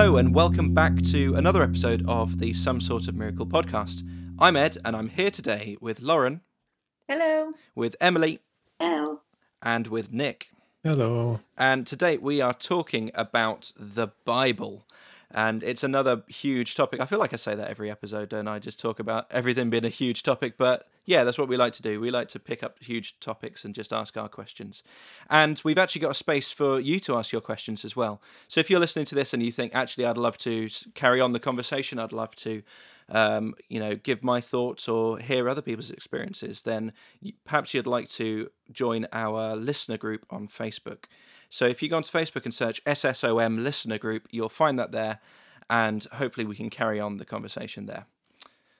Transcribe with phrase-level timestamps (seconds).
[0.00, 4.02] Hello, and welcome back to another episode of the Some Sort of Miracle podcast.
[4.38, 6.40] I'm Ed, and I'm here today with Lauren,
[7.06, 7.52] Hello.
[7.74, 8.38] with Emily,
[8.80, 9.20] Hello.
[9.60, 10.52] and with Nick.
[10.82, 11.40] Hello.
[11.58, 14.86] And today we are talking about the Bible.
[15.32, 17.00] And it's another huge topic.
[17.00, 18.58] I feel like I say that every episode, don't I?
[18.58, 20.54] Just talk about everything being a huge topic.
[20.58, 22.00] But yeah, that's what we like to do.
[22.00, 24.82] We like to pick up huge topics and just ask our questions.
[25.28, 28.20] And we've actually got a space for you to ask your questions as well.
[28.48, 31.32] So if you're listening to this and you think, actually, I'd love to carry on
[31.32, 32.62] the conversation, I'd love to
[33.10, 36.92] um, you know, give my thoughts or hear other people's experiences, then
[37.44, 41.04] perhaps you'd like to join our listener group on Facebook.
[41.50, 45.18] So if you go onto Facebook and search SSOM listener group, you'll find that there,
[45.68, 48.06] and hopefully we can carry on the conversation there.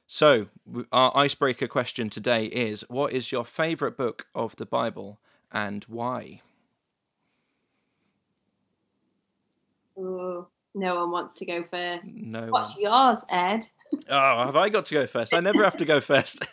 [0.07, 0.49] So
[0.93, 5.19] our icebreaker question today is: What is your favourite book of the Bible
[5.53, 6.43] and why?
[9.99, 12.13] Ooh, no one wants to go first.
[12.15, 12.47] No.
[12.51, 13.67] What's yours, Ed?
[14.09, 15.35] Oh, have I got to go first?
[15.35, 16.47] I never have to go first.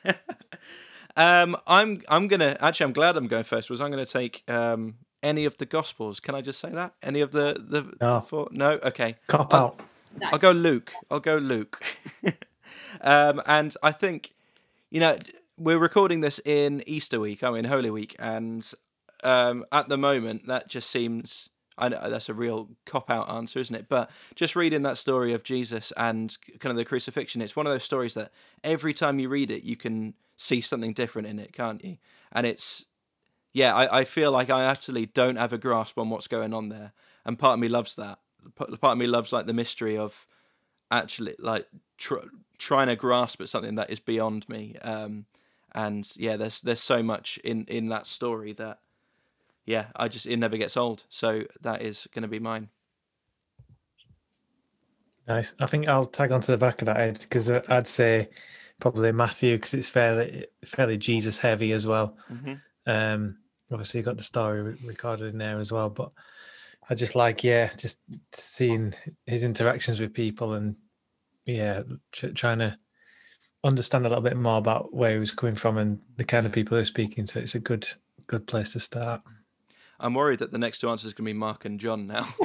[1.15, 3.69] um, I'm I'm gonna actually I'm glad I'm going first.
[3.69, 6.19] Was I'm gonna take um any of the Gospels?
[6.19, 6.93] Can I just say that?
[7.03, 8.21] Any of the the No.
[8.21, 8.47] four?
[8.51, 8.79] No.
[8.83, 9.15] Okay.
[9.27, 9.81] Cop I'll- out.
[10.31, 10.93] I'll go Luke.
[11.11, 11.83] I'll go Luke.
[13.01, 14.33] um, and I think,
[14.89, 15.17] you know,
[15.57, 18.69] we're recording this in Easter week, I mean Holy Week, and
[19.23, 21.49] um, at the moment that just seems.
[21.79, 23.85] I know that's a real cop out answer, isn't it?
[23.87, 27.71] But just reading that story of Jesus and kind of the crucifixion, it's one of
[27.71, 28.31] those stories that
[28.63, 31.97] every time you read it, you can see something different in it, can't you?
[32.31, 32.86] And it's,
[33.57, 36.69] yeah, I, I feel like I actually don't have a grasp on what's going on
[36.69, 36.91] there,
[37.25, 38.19] and part of me loves that.
[38.55, 40.27] Part of me loves like the mystery of
[40.91, 44.75] actually like tr- trying to grasp at something that is beyond me.
[44.83, 45.25] Um,
[45.73, 48.77] and yeah, there's there's so much in in that story that
[49.65, 51.05] yeah, I just it never gets old.
[51.09, 52.69] So that is going to be mine.
[55.27, 55.55] Nice.
[55.59, 58.29] I think I'll tag onto the back of that Ed because I'd say
[58.79, 62.15] probably Matthew because it's fairly fairly Jesus heavy as well.
[62.27, 62.53] hmm
[62.85, 63.37] Um,
[63.71, 66.11] obviously you got the story recorded in there as well, but
[66.89, 68.01] I just like yeah, just
[68.31, 68.93] seeing
[69.25, 70.75] his interactions with people and
[71.45, 72.77] yeah, tr- trying to
[73.63, 76.51] understand a little bit more about where he was coming from and the kind of
[76.51, 77.25] people who are speaking.
[77.25, 77.87] So it's a good
[78.27, 79.21] good place to start.
[79.99, 82.27] I'm worried that the next two answers are going to be Mark and John now.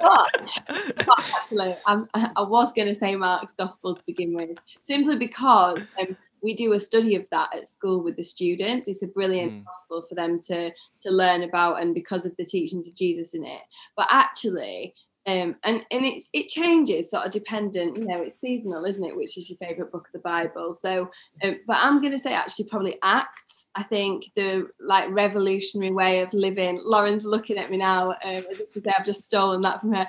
[0.00, 0.50] But,
[0.96, 5.82] but actually, I'm, I was going to say Mark's Gospel to begin with, simply because
[5.98, 6.14] um,
[6.44, 8.86] we do a study of that at school with the students.
[8.86, 9.64] It's a brilliant Mm.
[9.64, 10.70] gospel for them to
[11.02, 13.62] to learn about, and because of the teachings of Jesus in it.
[13.96, 14.94] But actually,
[15.26, 17.96] um, and and it's it changes sort of dependent.
[17.96, 19.16] You know, it's seasonal, isn't it?
[19.16, 20.74] Which is your favorite book of the Bible?
[20.74, 21.10] So,
[21.42, 23.70] um, but I'm going to say actually probably Acts.
[23.74, 26.78] I think the like revolutionary way of living.
[26.84, 29.94] Lauren's looking at me now um, as if to say I've just stolen that from
[29.94, 30.06] her.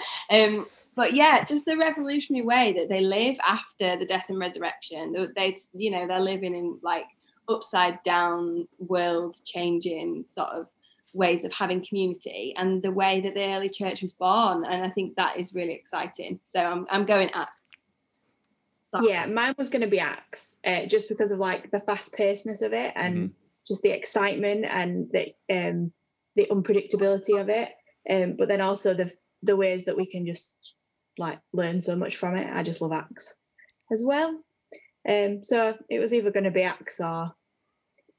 [0.95, 5.11] But yeah, just the revolutionary way that they live after the death and resurrection.
[5.11, 7.05] They, they you know, they're living in like
[7.49, 10.69] upside down world changing sort of
[11.13, 14.89] ways of having community and the way that the early church was born and i
[14.89, 17.77] think that is really exciting so i'm, I'm going acts
[18.81, 19.09] Sorry.
[19.09, 22.61] Yeah, mine was going to be Acts, uh, just because of like the fast pacedness
[22.61, 23.33] of it and Mhm.
[23.65, 25.91] just the excitement and the um,
[26.35, 27.71] the unpredictability of it.
[28.07, 29.11] Um, but then also the
[29.41, 30.74] the ways that we can just
[31.17, 32.49] like learn so much from it.
[32.53, 33.37] I just love Acts
[33.91, 34.41] as well.
[35.07, 37.33] Um, so it was either going to be Acts or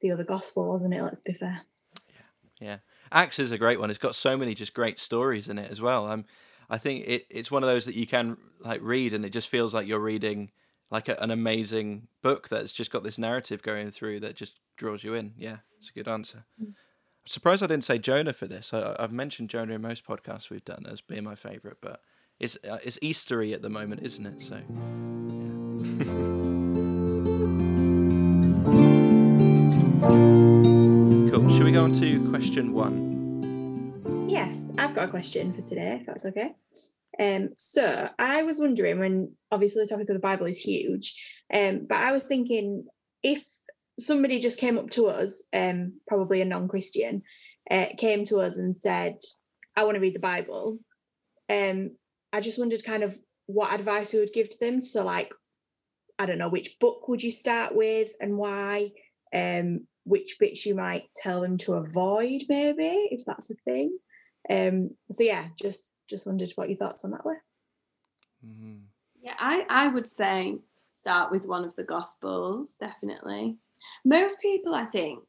[0.01, 1.03] the other gospel, wasn't it?
[1.03, 1.63] Let's be fair.
[2.09, 2.77] Yeah, yeah.
[3.13, 3.91] Acts is a great one.
[3.91, 6.11] It's got so many just great stories in it as well.
[6.11, 6.25] Um,
[6.69, 9.49] I think it, it's one of those that you can like read, and it just
[9.49, 10.51] feels like you're reading
[10.91, 15.05] like a, an amazing book that's just got this narrative going through that just draws
[15.05, 15.33] you in.
[15.37, 16.45] Yeah, it's a good answer.
[16.61, 16.75] I'm
[17.25, 18.73] surprised I didn't say Jonah for this.
[18.73, 22.01] I, I've mentioned Jonah in most podcasts we've done as being my favorite, but
[22.39, 24.43] it's uh, it's Eastery at the moment, isn't it?
[24.43, 24.61] So.
[30.07, 31.49] Cool.
[31.51, 34.29] Should we go on to question one?
[34.29, 36.53] Yes, I've got a question for today, if that's okay.
[37.19, 41.15] Um, so I was wondering when obviously the topic of the Bible is huge,
[41.53, 42.87] um, but I was thinking
[43.23, 43.45] if
[43.99, 47.23] somebody just came up to us, um, probably a non-Christian,
[47.71, 49.17] uh, came to us and said,
[49.75, 50.79] "I want to read the Bible,"
[51.51, 51.97] um,
[52.37, 54.83] I just wondered kind of what advice we would give to them.
[54.83, 55.33] So, like,
[56.19, 58.93] I don't know, which book would you start with and why?
[59.35, 63.99] Um, which bits you might tell them to avoid, maybe if that's a thing.
[64.51, 67.43] Um, so yeah, just just wondered what your thoughts on that were.
[68.47, 68.77] Mm-hmm.
[69.21, 70.57] Yeah, I, I would say
[70.91, 73.57] start with one of the Gospels, definitely.
[74.05, 75.23] Most people, I think,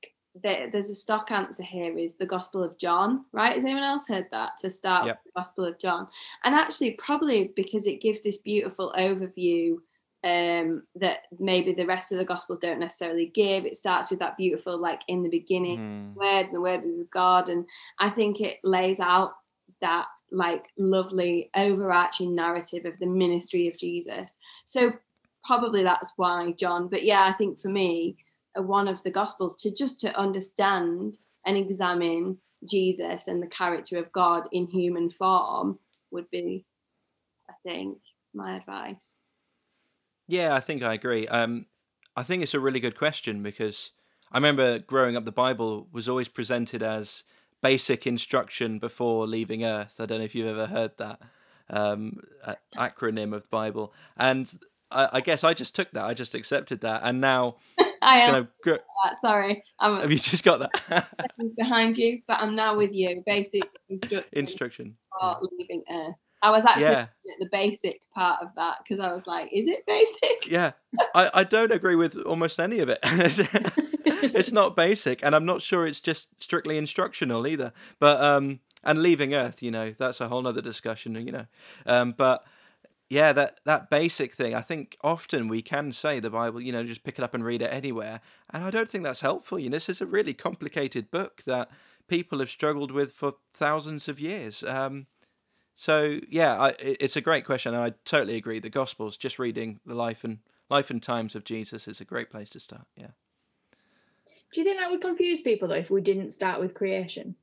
[0.44, 3.54] there, there's a stock answer here is the Gospel of John, right?
[3.54, 5.20] Has anyone else heard that to start Yep.
[5.24, 6.08] with the Gospel of John?
[6.44, 9.78] And actually, probably because it gives this beautiful overview
[10.24, 13.66] um, that maybe the rest of the Gospels don't necessarily give.
[13.66, 16.16] It starts with that beautiful, like in the beginning, Mm.
[16.16, 17.66] word, and the word was with God, and
[18.00, 19.34] I think it lays out
[19.82, 24.38] that like lovely overarching narrative of the ministry of Jesus.
[24.66, 24.94] So
[25.46, 26.90] probably that's why John.
[26.90, 28.18] But yeah, I think for me,
[28.62, 32.38] one of the Gospels to just to understand and examine
[32.68, 35.80] Jesus and the character of God in human form
[36.12, 36.66] would be,
[37.50, 38.00] I think,
[38.34, 39.16] my advice.
[40.28, 41.28] Yeah, I think I agree.
[41.28, 41.68] Um,
[42.16, 43.94] I think it's a really good question because
[44.32, 47.24] I remember growing up, the Bible was always presented as
[47.62, 49.96] basic instruction before leaving Earth.
[50.00, 51.22] I don't know if you've ever heard that
[51.70, 52.20] um,
[52.76, 54.54] acronym of the Bible, and
[54.92, 56.06] I, I guess I just took that.
[56.06, 57.58] I just accepted that, and now
[58.02, 58.72] I am kind gr-
[59.04, 59.18] that.
[59.22, 63.24] Sorry, I'm have you just got that seconds behind you, but I'm now with you.
[63.26, 64.96] Basic instruction instruction?
[65.20, 66.16] for leaving Earth.
[66.44, 67.02] I was actually Yeah.
[67.02, 67.10] at
[67.40, 70.52] the basic part of that because I was like, is it basic?
[70.52, 70.74] Yeah,
[71.16, 73.00] I, I don't agree with almost any of it.
[73.04, 77.74] it's not basic, and I'm not sure it's just strictly instructional either.
[78.00, 81.46] But um, and leaving Earth, you know, that's a whole other discussion, you know.
[81.88, 82.44] Um, but
[83.10, 86.84] yeah, that that basic thing, I think often we can say the Bible, you know,
[86.84, 88.20] just pick it up and read it anywhere,
[88.50, 89.58] and I don't think that's helpful.
[89.58, 91.70] You know, this is a really complicated book that
[92.08, 94.64] people have struggled with for thousands of years.
[94.64, 95.08] Um,
[95.74, 98.60] so yeah, I, it's a great question, and I totally agree.
[98.60, 100.40] The Gospels, just reading the life and
[100.70, 102.88] life and times of Jesus, is a great place to start.
[102.98, 103.12] Yeah.
[104.54, 107.36] Do you think that would confuse people though if we didn't start with creation?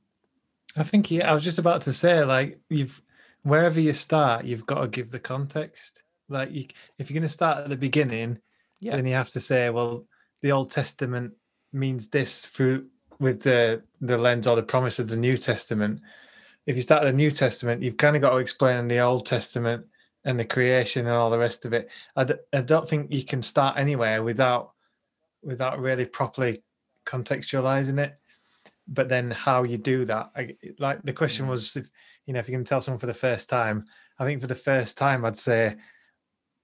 [0.75, 3.01] I think yeah, I was just about to say like you've
[3.45, 6.01] wherever you start, you've got to give the context.
[6.27, 6.65] Like you,
[6.97, 8.39] if you're going to start at the beginning,
[8.79, 8.95] Yeah.
[8.95, 10.05] then you have to say, well,
[10.41, 11.33] the Old Testament
[11.71, 12.87] means this through
[13.19, 16.01] with the the lens or the promise of the New Testament.
[16.65, 19.25] If you start at the New Testament, you've kind of got to explain the Old
[19.27, 19.85] Testament
[20.25, 21.89] and the creation and all the rest of it.
[22.15, 24.71] I, d- I don't think you can start anywhere without
[25.43, 26.63] without really properly
[27.05, 28.17] contextualizing it
[28.87, 31.49] but then how you do that I, like the question Mm.
[31.49, 31.87] was if
[32.25, 33.85] you know if you're going to tell someone for the first time
[34.19, 35.75] i think for the first time i'd say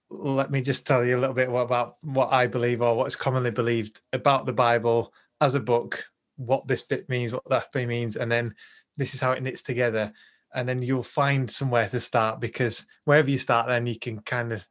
[0.10, 3.52] let me just tell you a little bit about what i believe or what's commonly
[3.52, 6.06] believed about the bible as a book
[6.36, 8.54] what this bit means what that bit means and then
[8.98, 10.14] this is how it knits together.
[10.54, 14.52] And then you'll find somewhere to start because wherever you start then you can kind
[14.52, 14.68] of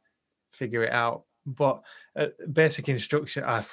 [0.51, 1.23] figure it out.
[1.45, 1.81] But
[2.15, 3.63] uh, basic instruction I,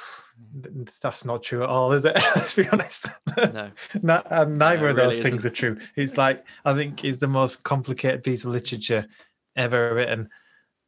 [1.03, 3.07] that's not true at all is it let's be honest
[3.37, 3.71] No.
[4.03, 5.79] no, um, neither it of those really things are true.
[5.97, 9.07] It's like I think it's the most complicated piece of literature
[9.57, 10.29] ever written.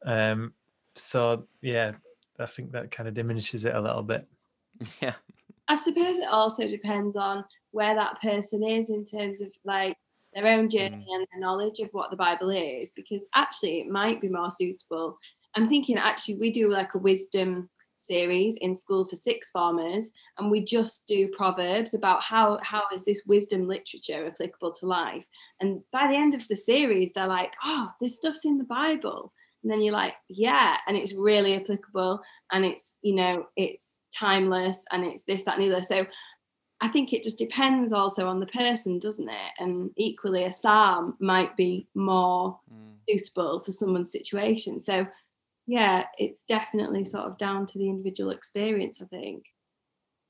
[0.05, 0.53] Um,
[0.95, 1.93] so yeah,
[2.39, 4.27] I think that kind of diminishes it a little bit.
[5.01, 5.13] Yeah.
[5.67, 9.95] I suppose it also depends on where that person is in terms of like
[10.33, 14.19] their own journey and their knowledge of what the Bible is, because actually it might
[14.19, 15.17] be more suitable.
[15.55, 20.49] I'm thinking actually we do like a wisdom series in school for sixth formers and
[20.49, 25.25] we just do proverbs about how how is this wisdom literature applicable to life.
[25.59, 29.31] And by the end of the series they're like oh this stuff's in the bible.
[29.61, 32.21] And then you're like yeah and it's really applicable
[32.51, 35.85] and it's you know it's timeless and it's this that and the other.
[35.85, 36.07] So
[36.83, 39.51] i think it just depends also on the person doesn't it?
[39.59, 42.97] And equally a psalm might be more Mm.
[43.07, 44.79] suitable for someone's situation.
[44.79, 45.05] So
[45.67, 49.43] yeah it's definitely sort of down to the individual experience i think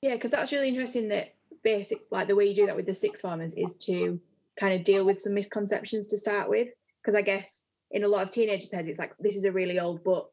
[0.02, 2.94] Yeah, because that's really interesting that basic, like the way you do that with the
[2.94, 4.20] sixth formers is to
[4.60, 6.70] kind of deal with some misconceptions to start with.
[7.02, 9.80] Because I guess in a lot of teenagers' heads, it's like, this is a really
[9.80, 10.32] old book.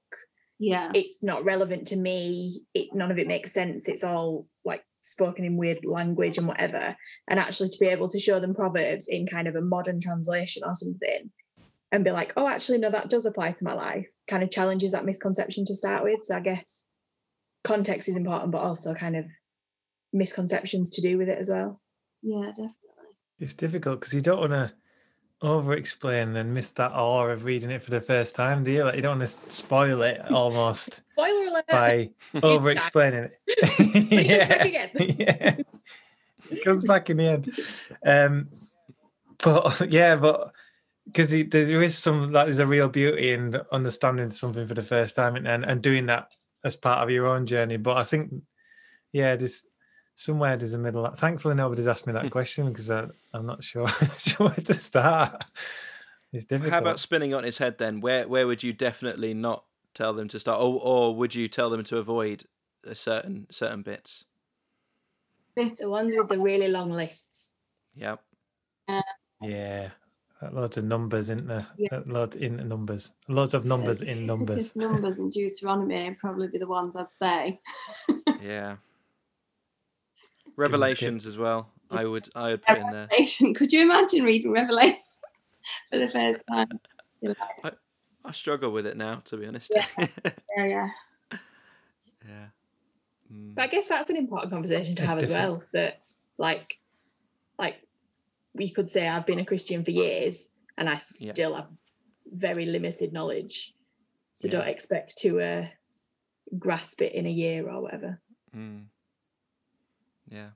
[0.59, 2.62] yeah It's not relevant to me.
[2.75, 3.88] It none of it makes sense.
[3.88, 6.97] It's all like spoken in weird language and whatever.
[7.28, 10.62] And actually to be able to show them proverbs in kind of a modern translation
[10.64, 11.31] or something
[11.92, 14.92] and be like, oh, actually, no, that does apply to my life, kind of challenges
[14.92, 16.21] that misconception to start with.
[16.23, 16.87] So I guess
[17.64, 19.25] context is important, but also kind of
[20.12, 21.80] misconceptions to do with it as well.
[22.23, 22.75] yeah definitely
[23.38, 24.73] It's difficult because you don't want to
[25.40, 28.85] over explain and miss that awe of reading it for the first time, do you?
[28.85, 31.64] Like you don't want to spoil it almost Spoiler alert!
[31.68, 32.11] by
[32.42, 34.49] over explaining But he goes it.
[34.49, 34.90] back again.
[35.18, 35.57] yeah.
[36.50, 37.59] It comes back in the end.
[38.04, 38.49] Um,
[39.42, 40.52] but yeah, but
[41.12, 45.17] because there is some like there's a real beauty in understanding something for the first
[45.17, 46.33] time and, and and doing that
[46.65, 47.77] as part of your own journey.
[47.77, 48.33] But I think,
[49.12, 49.65] yeah, there's
[50.15, 51.09] somewhere there's a middle.
[51.12, 52.29] Thankfully, nobody's asked me that hmm.
[52.29, 53.88] question because I, I'm not sure,
[54.19, 55.45] sure where to start.
[56.33, 56.73] It's difficult.
[56.73, 58.00] How about spinning on its head then?
[58.00, 61.71] Where where would you definitely not tell them to start, or or would you tell
[61.71, 62.45] them to avoid
[62.85, 64.25] a certain certain bits?
[65.59, 67.55] bit The ones with the really long lists.
[67.95, 68.21] Yep.
[68.88, 69.03] Um,
[69.43, 69.91] yeah.
[70.52, 71.66] Loads of numbers, isn't there?
[71.76, 72.00] Yeah.
[72.07, 73.12] Loads in numbers.
[73.26, 74.76] Loads of numbers in numbers.
[74.76, 77.61] Leviticus, numbers and Deuteronomy would probably be the ones I'd say.
[78.40, 78.76] Yeah.
[80.57, 81.71] Revelations as well.
[81.90, 83.09] I would I would put in there.
[83.11, 83.52] Revelation.
[83.52, 85.00] Could you imagine reading Revelation
[85.90, 86.68] for the first time?
[87.21, 87.76] You're like,
[88.25, 89.73] I struggle with it now, to be honest.
[89.75, 89.87] Yeah.
[89.99, 90.88] yeah, yeah.
[92.26, 92.47] yeah.
[93.33, 93.54] Mm.
[93.54, 95.62] But I guess that's an important conversation to It's have as well.
[95.73, 96.02] That
[96.38, 96.78] like,
[97.59, 97.80] like
[98.59, 101.33] we could say I've been a Christian for years and I Yeah.
[101.33, 101.69] still have
[102.27, 103.75] very limited knowledge.
[104.35, 104.59] So Yeah.
[104.59, 105.69] don't expect to uh,
[106.59, 108.21] grasp it in a year or whatever.
[108.55, 108.87] Mm.
[110.31, 110.50] Yeah,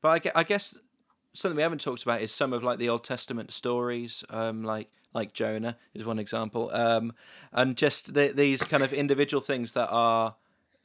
[0.00, 0.76] but I, I guess
[1.34, 4.90] something we haven't talked about is some of like the Old Testament stories, um, like
[5.14, 7.12] like Jonah is one example, um,
[7.52, 10.34] and just the, these kind of individual things that are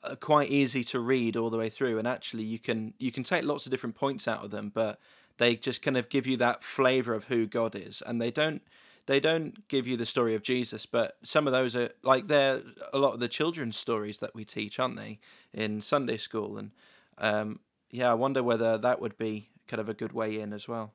[0.04, 3.24] uh, quite easy to read all the way through, and actually you can you can
[3.24, 5.00] take lots of different points out of them, but
[5.38, 8.62] they just kind of give you that flavor of who God is, and they don't
[9.06, 12.62] they don't give you the story of Jesus, but some of those are like they're
[12.94, 15.20] a lot of the children's stories that we teach, aren't they,
[15.54, 16.58] in Sunday school?
[16.58, 16.72] And
[17.18, 17.60] um,
[17.92, 20.94] yeah, I wonder whether that would be kind of a good way in as well.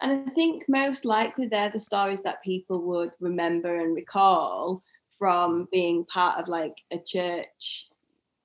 [0.00, 5.66] And I think most likely they're the stories that people would remember and recall from
[5.72, 7.88] being part of like a church,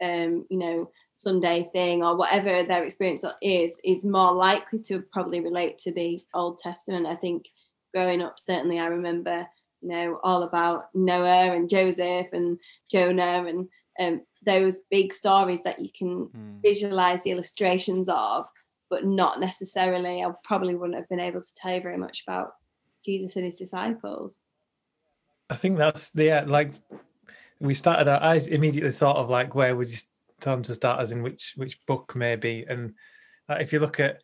[0.02, 5.40] um, you know, Sunday thing or whatever their experience is, is more likely to probably
[5.40, 7.06] relate to the Old Testament.
[7.06, 7.48] I think
[7.94, 9.48] growing up, certainly I remember,
[9.82, 12.58] you know, all about Noah and Joseph and
[12.92, 16.62] Jonah and um, those big stories that you can Mm.
[16.62, 18.48] visualize the illustrations of,
[18.90, 20.24] but not necessarily.
[20.24, 22.56] I probably wouldn't have been able to tell you very much about
[23.06, 24.40] Jesus and his disciples.
[25.50, 26.72] I think that's the yeah, like
[27.60, 28.24] we started out.
[28.24, 29.98] I immediately thought of like where would you
[30.50, 32.94] them to start as in which which book maybe, and
[33.50, 34.22] uh, if you look at,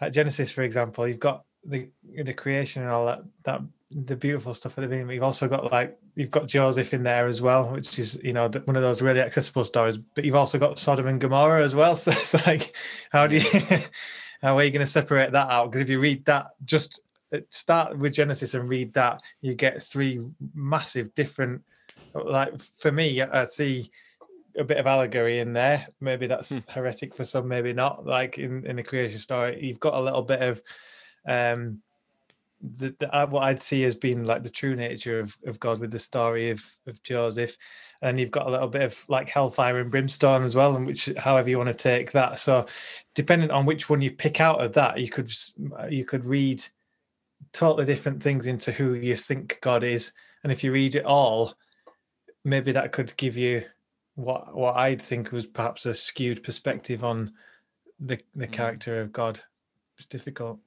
[0.00, 1.88] at Genesis for example, you've got the
[2.24, 3.60] the creation and all that that
[3.94, 5.06] the beautiful stuff at the beginning.
[5.06, 8.32] But you've also got like you've got Joseph in there as well, which is you
[8.32, 9.98] know one of those really accessible stories.
[9.98, 11.96] But you've also got Sodom and Gomorrah as well.
[12.02, 12.74] So it's like,
[13.10, 13.42] how do you
[14.42, 15.70] how are you going to separate that out?
[15.70, 17.00] Because if you read that just
[17.32, 20.20] uh, start with Genesis and read that, you get three
[20.54, 21.62] massive different.
[22.14, 23.90] Like for me, I see
[24.56, 25.86] a bit of allegory in there.
[26.00, 26.70] Maybe that's Hmm.
[26.70, 28.06] heretic for some, maybe not.
[28.06, 30.62] Like in in the creation story, you've got a little bit of
[31.26, 31.82] um
[32.62, 35.80] the, the uh, what I'd see as being like the true nature of, of God
[35.80, 37.56] with the story of of Joseph,
[38.02, 41.10] and you've got a little bit of like hellfire and brimstone as well, and which
[41.16, 42.38] however you want to take that.
[42.38, 42.66] So,
[43.14, 45.54] depending on which one you pick out of that, you could s-
[45.90, 46.62] you could read
[47.52, 50.12] totally different things into who you think God is,
[50.44, 51.54] and if you read it all,
[52.44, 53.64] maybe that could give you
[54.14, 57.32] what what I'd think was perhaps a skewed perspective on
[57.98, 58.52] the the Mm.
[58.52, 59.40] character of God.
[59.96, 60.58] It's difficult.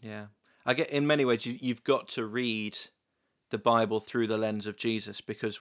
[0.00, 0.26] Yeah,
[0.66, 2.78] I get in many ways you, you've got to read
[3.50, 5.60] the Bible through the lens of Jesus because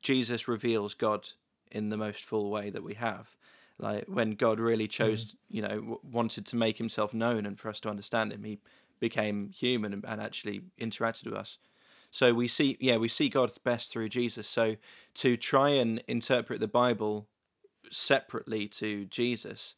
[0.00, 1.28] Jesus reveals God
[1.70, 3.36] in the most full way that we have.
[3.78, 7.68] Like when God really chose, you know, w- wanted to make Himself known and for
[7.68, 8.60] us to understand Him, He
[9.00, 11.58] became human and, and actually interacted with us.
[12.14, 14.46] So we see, yeah, we see God best through Jesus.
[14.46, 14.76] So
[15.14, 17.26] to try and interpret the Bible
[17.90, 19.74] separately to Jesus,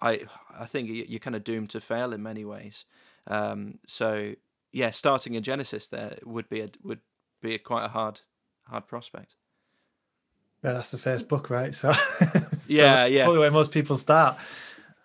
[0.00, 0.22] I
[0.58, 2.86] I think you- you're kind of doomed to fail in many ways.
[3.26, 4.34] Um, so
[4.72, 7.00] yeah, starting in Genesis there would be a would
[7.42, 8.22] be a quite a hard
[8.66, 9.36] hard prospect.
[10.64, 11.74] Yeah, that's the first book, right?
[11.74, 11.90] So,
[12.66, 13.24] Yeah, so yeah.
[13.24, 14.38] Probably where most people start.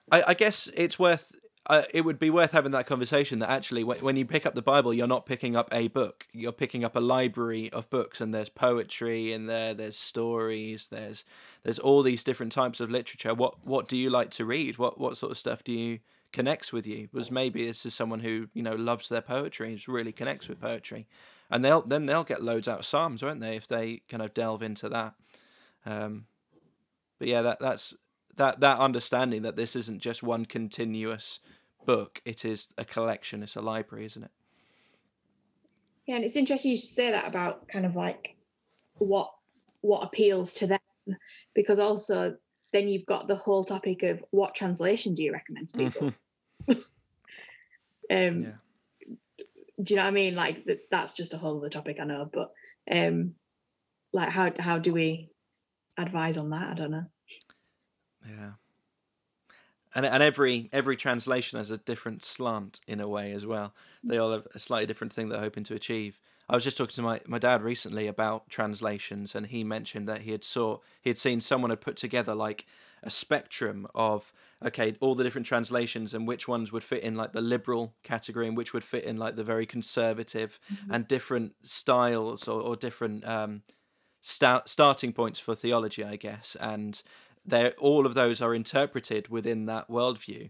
[0.09, 1.35] I, I guess it's worth.
[1.67, 4.53] Uh, it would be worth having that conversation that actually when, when you pick up
[4.53, 6.27] the bible you're not picking up a book.
[6.33, 11.23] You're picking up a library of books and there's poetry in there there's stories there's
[11.63, 13.33] there's all these different types of literature.
[13.33, 14.77] What what do you like to read?
[14.77, 15.99] What what sort of stuff do you
[16.33, 17.07] connects with you?
[17.13, 20.59] Was maybe this is someone who you know loves their poetry and really connects with
[20.59, 21.07] poetry.
[21.49, 24.33] And they'll then they'll get loads out of psalms won't they if they kind of
[24.33, 25.13] delve into that.
[25.85, 26.25] Um
[27.19, 27.93] but yeah that that's
[28.37, 31.39] that that understanding that this isn't just one continuous
[31.85, 34.31] book it is a collection it's a library isn't it
[36.05, 38.35] Yeah, and it's interesting you should say that about kind of like
[38.97, 39.33] what
[39.81, 41.17] what appeals to them,
[41.53, 42.37] because also
[42.71, 46.13] then you've got the whole topic of what translation do you recommend to people?
[48.09, 48.51] um, yeah
[49.81, 50.35] do you know what I mean?
[50.35, 52.51] Like that's just a whole other topic, I know, but
[52.91, 53.35] um,
[54.11, 55.29] like how how do we
[55.97, 56.71] advise on that?
[56.71, 57.05] I don't know.
[58.27, 58.51] Yeah.
[59.95, 63.73] And and every every translation has a different slant in a way as well.
[64.03, 66.19] They all have a slightly different thing they're hoping to achieve.
[66.49, 70.21] I was just talking to my, my dad recently about translations, and he mentioned that
[70.23, 72.65] he had saw he had seen someone had put together like
[73.03, 74.33] a spectrum of
[74.65, 78.47] okay all the different translations and which ones would fit in like the liberal category
[78.47, 80.95] and which would fit in like the very conservative Mhm.
[80.95, 83.61] and different styles or, or different um,
[84.21, 87.01] start, starting points for theology, I guess, and
[87.45, 90.49] they all of those are interpreted within that worldview.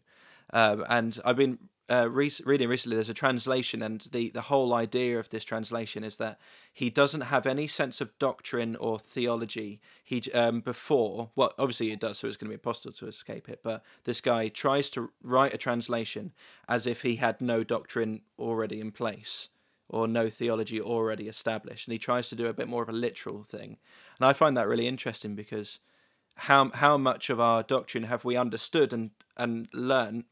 [0.51, 1.57] Um, and I've been
[1.89, 2.95] uh, re- reading recently.
[2.95, 6.39] There's a translation, and the the whole idea of this translation is that
[6.71, 9.81] he doesn't have any sense of doctrine or theology.
[10.03, 13.50] He um, before well, obviously it does, so it's going to be impossible to escape
[13.50, 13.59] it.
[13.63, 16.33] But this guy tries to write a translation
[16.67, 19.50] as if he had no doctrine already in place
[19.89, 22.93] or no theology already established, and he tries to do a bit more of a
[22.93, 23.77] literal thing.
[24.17, 25.79] And I find that really interesting because
[26.35, 30.25] how how much of our doctrine have we understood and and learned,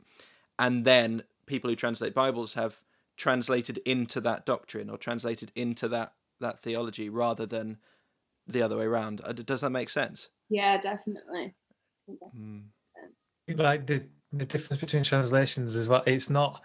[0.60, 2.81] and then people who translate Bibles have
[3.17, 7.77] translated into that doctrine or translated into that that theology rather than
[8.48, 9.22] the other way around.
[9.24, 10.29] Uh, Does that make sense?
[10.50, 11.53] Yeah, definitely.
[11.53, 12.63] I think that Mm.
[13.58, 14.03] like the
[14.34, 16.03] the difference between translations is well.
[16.08, 16.63] It's not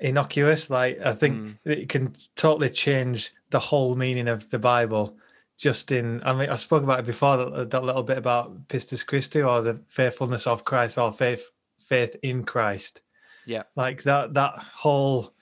[0.00, 0.70] innocuous.
[0.70, 1.58] Like I think Mm.
[1.64, 5.16] it can totally change the whole meaning of the Bible.
[5.58, 9.06] Just in, I mean, I spoke about it before that, that little bit about pistis
[9.06, 13.00] Christi or the faithfulness of Christ or faith faith in Christ.
[13.46, 13.62] Yeah.
[13.76, 15.32] like that that whole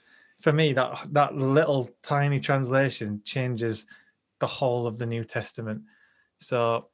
[0.40, 3.86] for me that that little tiny translation changes
[4.40, 5.82] the whole of the New Testament.
[6.36, 6.88] So,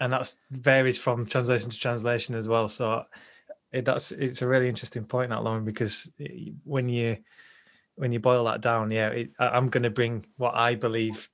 [0.00, 2.66] and that varies from translation to translation as well.
[2.66, 3.04] So
[3.70, 6.10] it, that's it's a really interesting point that Lauren because
[6.64, 7.18] when you
[7.94, 11.30] when you boil that down, yeah, it, I'm going to bring what I believe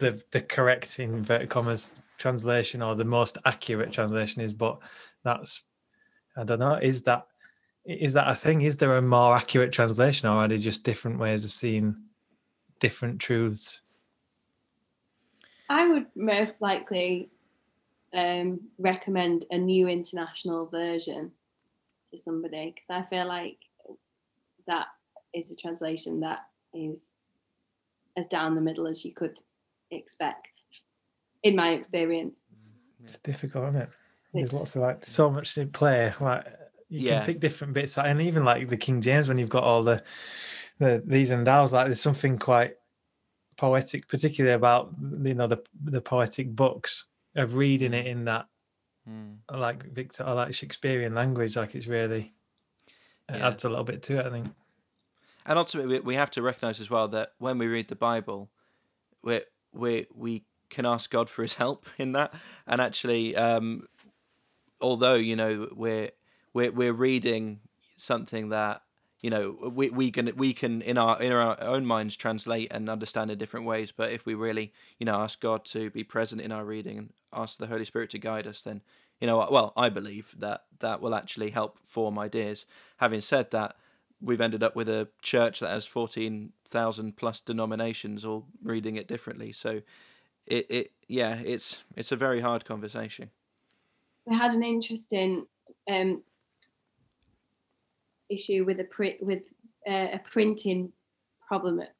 [0.00, 4.78] the the correct in inverted commas translation or the most accurate translation is, but
[5.22, 5.62] that's
[6.36, 6.74] I don't know.
[6.74, 7.26] Is that
[7.84, 8.62] is that a thing?
[8.62, 11.96] Is there a more accurate translation, or are they just different ways of seeing
[12.80, 13.80] different truths?
[15.68, 17.30] I would most likely
[18.12, 21.30] um, recommend a new international version
[22.10, 23.58] to somebody because I feel like
[24.66, 24.88] that
[25.32, 26.40] is a translation that
[26.74, 27.12] is
[28.16, 29.38] as down the middle as you could
[29.90, 30.48] expect,
[31.42, 32.44] in my experience.
[33.02, 33.88] It's difficult, isn't it?
[34.32, 36.12] There's lots of like so much to play.
[36.20, 36.46] Like
[36.88, 37.16] you Yeah.
[37.18, 40.02] can pick different bits, and even like the King James when you've got all the
[40.78, 41.72] the these and thous.
[41.72, 42.76] Like there's something quite
[43.56, 48.46] poetic, particularly about you know the the poetic books of reading it in that
[49.08, 49.38] Mm.
[49.50, 51.56] like Victor or like Shakespearean language.
[51.56, 52.34] Like it's really
[53.28, 53.48] it Yeah.
[53.48, 54.26] adds a little bit to it.
[54.26, 54.48] I think.
[55.46, 58.50] And ultimately, we- we have to recognize as well that when we read the Bible,
[59.22, 59.40] we
[59.72, 62.32] we we can ask God for His help in that.
[62.66, 63.86] And actually, um,
[64.80, 66.10] although you know we're
[66.52, 67.60] we're we're reading
[67.96, 68.82] something that
[69.20, 72.88] you know we we can we can in our in our own minds translate and
[72.88, 73.92] understand in different ways.
[73.92, 77.12] But if we really you know ask God to be present in our reading and
[77.32, 78.82] ask the Holy Spirit to guide us, then
[79.20, 82.64] you know well I believe that that will actually help form ideas.
[82.98, 83.76] Having said that
[84.22, 89.52] we've ended up with a church that has 14,000 plus denominations all reading it differently
[89.52, 89.80] so
[90.46, 93.30] it, it yeah it's it's a very hard conversation
[94.26, 95.46] we had an interesting
[95.90, 96.22] um,
[98.28, 99.52] issue with a print with
[99.88, 100.92] uh, a printing
[101.46, 101.94] problem at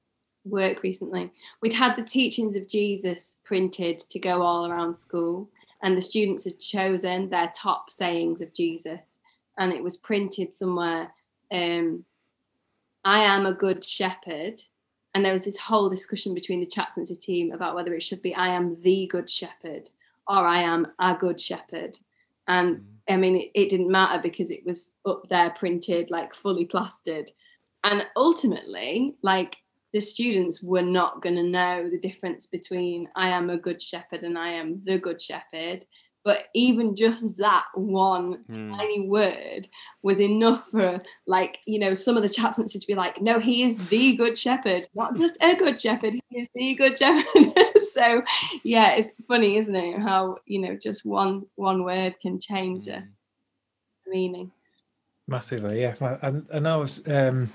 [0.44, 1.32] work recently.
[1.60, 5.48] We'd had the teachings of Jesus printed to go all around school,
[5.82, 9.18] and the students had chosen their top sayings of Jesus,
[9.58, 11.12] and it was printed somewhere.
[11.52, 12.04] Um,
[13.04, 14.62] I am a good shepherd.
[15.14, 18.34] And there was this whole discussion between the chaplaincy team about whether it should be
[18.34, 19.90] I am the good shepherd
[20.28, 21.98] or I am a good shepherd.
[22.46, 22.84] And mm.
[23.08, 27.30] I mean, it, it didn't matter because it was up there printed, like fully plastered.
[27.82, 29.56] And ultimately, like
[29.92, 34.22] the students were not going to know the difference between I am a good shepherd
[34.22, 35.86] and I am the good shepherd.
[36.24, 38.74] But even just that one Hmm.
[38.76, 39.66] tiny word
[40.02, 43.62] was enough for, like, you know, some of the chaplains to be like, no, he
[43.62, 47.52] is the good shepherd, not just a good shepherd, he is the good shepherd.
[47.92, 48.22] so,
[48.64, 49.98] yeah, it's funny, isn't it?
[49.98, 53.08] How, you know, just one one word can change a Mm.
[54.06, 54.50] meaning.
[55.26, 55.94] Massively, yeah.
[56.00, 57.52] Well, And I know I've um,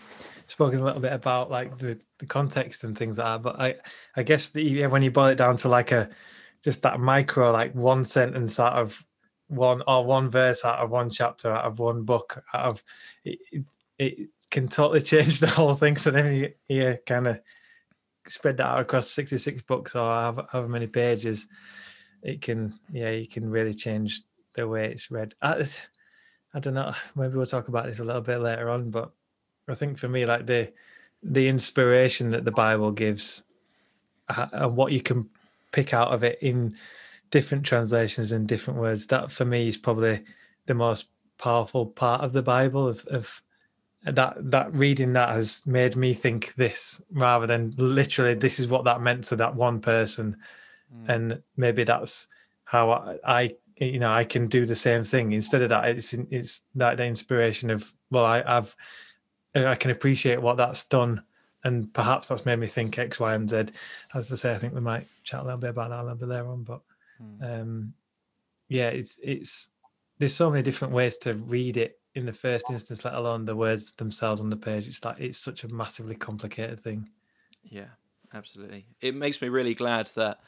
[0.48, 3.76] spoken a little bit about like the, the context and things like that, but I
[4.16, 6.10] I guess the, yeah, when you boil it down to like a
[6.66, 9.06] just that micro, like one sentence out of
[9.48, 12.84] one or one verse out of one chapter out of one book out of
[13.24, 13.38] it,
[14.00, 15.96] it, can totally change the whole thing.
[15.96, 17.40] So then you, you kind of
[18.28, 21.48] spread that out across 66 books or however, however many pages,
[22.24, 24.22] it can, yeah, you can really change
[24.56, 25.36] the way it's read.
[25.42, 25.68] I,
[26.54, 26.94] I don't know.
[27.16, 29.12] Maybe we'll talk about this a little bit later on, but
[29.68, 30.72] I think for me, like the
[31.22, 33.44] the inspiration that the Bible gives
[34.30, 35.28] uh, and what you can
[35.76, 36.76] pick out of it in
[37.32, 39.08] different translations and different words.
[39.08, 40.24] That for me is probably
[40.68, 42.88] the most powerful part of the Bible.
[42.88, 43.42] Of, of
[44.04, 48.86] that that reading that has made me think this rather than literally this is what
[48.86, 50.38] that meant to that one person,
[50.96, 51.10] mm.
[51.10, 52.28] and maybe that's
[52.64, 55.34] how I, I you know I can do the same thing.
[55.34, 58.76] Instead of that, it's it's that the inspiration of well I, I've
[59.54, 61.24] I can appreciate what that's done
[61.66, 63.66] and perhaps that's made me think X, Y, and Z.
[64.14, 66.18] As I say, I think we might chat a little bit about that a little
[66.18, 66.64] bit later on.
[66.64, 66.82] But
[67.22, 67.62] mm.
[67.62, 67.94] um,
[68.70, 69.72] yeah, it's it's
[70.20, 73.56] there's so many different ways to read it in the first instance, let alone the
[73.56, 74.88] words themselves on the page.
[74.88, 77.10] It's like it's such a massively complicated thing.
[77.64, 77.90] Yeah,
[78.32, 78.86] absolutely.
[79.02, 80.40] It makes me really glad that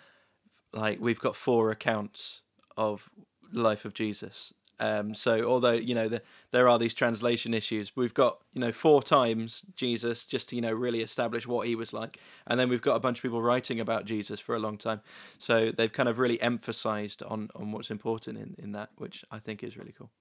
[0.71, 2.41] like we've got four accounts
[2.77, 3.10] of
[3.51, 8.13] life of Jesus um, so although you know the, there are these translation issues, we've
[8.13, 11.93] got you know four times Jesus just to you know really establish what he was
[11.93, 14.77] like, and then we've got a bunch of people writing about Jesus for a long
[14.77, 15.01] time.
[15.37, 19.39] So they've kind of really emphasised on on what's important in in that, which I
[19.39, 20.11] think is really cool.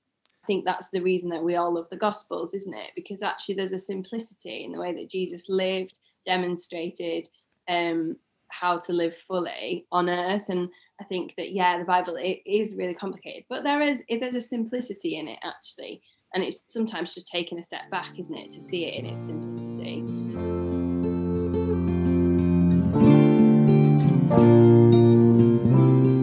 [0.42, 2.92] I think that's the reason that we all love the Gospels, isn't it?
[2.94, 7.28] Because actually there's a simplicity in the way that Jesus lived, demonstrated
[7.68, 8.16] um,
[8.48, 10.68] how to live fully on earth, and
[11.00, 14.40] I think that yeah, the Bible it is really complicated, but there is there's a
[14.40, 18.62] simplicity in it actually, and it's sometimes just taking a step back, isn't it, to
[18.62, 20.02] see it in its simplicity.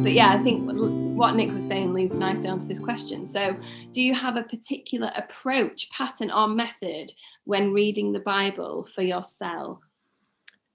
[0.03, 0.69] But yeah, I think
[1.15, 3.27] what Nick was saying leads nicely onto this question.
[3.27, 3.55] So,
[3.91, 7.12] do you have a particular approach, pattern, or method
[7.45, 9.79] when reading the Bible for yourself?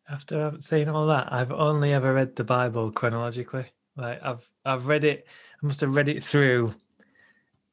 [0.09, 3.67] After saying all that, I've only ever read the Bible chronologically.
[3.99, 5.27] Like I've I've read it.
[5.63, 6.75] I must have read it through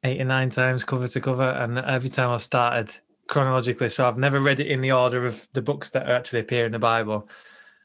[0.03, 2.91] eight or nine times, cover to cover, and every time I've started
[3.27, 3.89] chronologically.
[3.89, 6.71] So I've never read it in the order of the books that actually appear in
[6.71, 7.29] the Bible.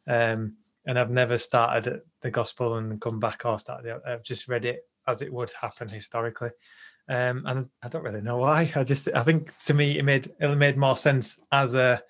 [0.07, 4.01] Um, and I've never started at the gospel and come back or started.
[4.07, 6.51] I've just read it as it would happen historically.
[7.09, 8.73] Um, and I don't really know why.
[8.75, 12.03] I just I think to me it made it made more sense as a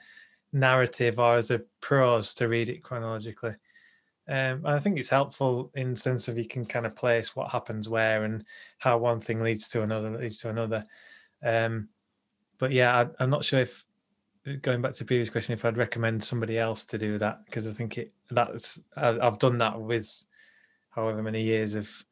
[0.53, 3.55] narrative or as a prose to read it chronologically.
[4.29, 7.51] Um, I think it's helpful in the sense of you can kind of place what
[7.51, 8.45] happens where and
[8.79, 10.87] how one thing leads to another leads to another.
[11.45, 11.89] Um,
[12.59, 13.85] but yeah, I, am not sure if
[14.63, 17.67] going back to the previous question, if I'd recommend somebody else to do that because
[17.67, 20.25] I think it that's I, I've done that with
[20.91, 22.05] however many years of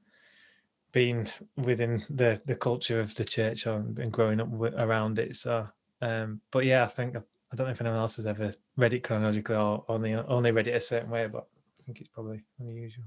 [0.93, 5.37] being within the the culture of the church and growing up around it.
[5.37, 5.69] So,
[6.03, 9.05] um, but yeah, I think I don't know if anyone else has ever read it
[9.05, 11.47] chronologically or only only read it a certain way, but
[11.89, 13.07] think it's probably unusual.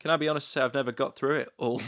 [0.00, 0.50] Can I be honest?
[0.50, 1.82] Say I've never got through it all,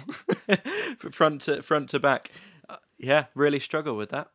[0.98, 2.30] front to front to back.
[2.68, 4.28] Uh, yeah, really struggle with that.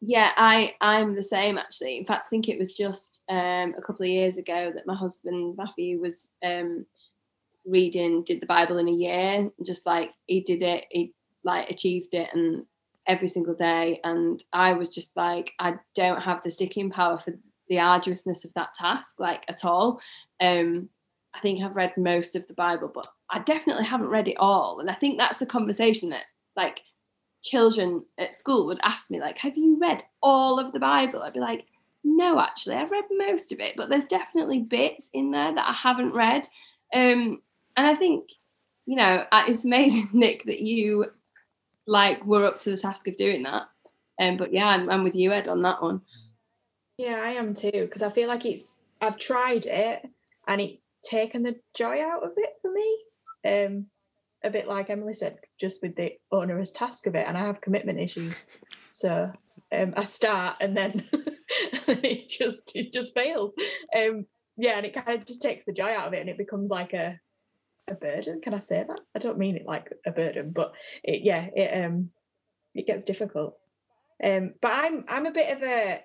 [0.00, 1.98] Yeah, I I'm the same actually.
[1.98, 4.94] In fact, I think it was just um, a couple of years ago that my
[4.94, 6.86] husband Matthew was um,
[7.66, 9.50] reading, did the Bible in a year.
[9.66, 12.66] Just like he did it, he like achieved it, and
[13.06, 13.98] every single day.
[14.04, 17.34] And I was just like, I don't have the sticking power for
[17.70, 20.00] the arduousness of that task like at all.
[20.42, 20.90] Um,
[21.34, 24.80] I think I've read most of the Bible, but I definitely haven't read it all.
[24.80, 26.24] And I think that's a conversation that
[26.56, 26.82] like
[27.42, 31.22] children at school would ask me, like, have you read all of the Bible?
[31.22, 31.66] I'd be like,
[32.02, 35.72] no, actually, I've read most of it, but there's definitely bits in there that I
[35.72, 36.48] haven't read.
[36.92, 37.40] Um,
[37.76, 38.30] and I think,
[38.86, 41.06] you know, it's amazing, Nick, that you
[41.86, 43.68] like were up to the task of doing that.
[44.20, 46.02] Um, but yeah, I'm, I'm with you, Ed, on that one.
[47.00, 50.06] Yeah, I am too because I feel like it's I've tried it
[50.46, 52.98] and it's taken the joy out of it for me.
[53.42, 53.86] Um,
[54.44, 57.62] a bit like Emily said, just with the onerous task of it, and I have
[57.62, 58.44] commitment issues,
[58.90, 59.32] so
[59.74, 61.08] um, I start and then
[61.88, 63.54] it just it just fails.
[63.96, 64.26] Um,
[64.58, 66.68] yeah, and it kind of just takes the joy out of it, and it becomes
[66.68, 67.18] like a
[67.88, 68.42] a burden.
[68.42, 69.00] Can I say that?
[69.16, 72.10] I don't mean it like a burden, but it yeah, it um
[72.74, 73.56] it gets difficult.
[74.22, 76.02] Um, but I'm I'm a bit of a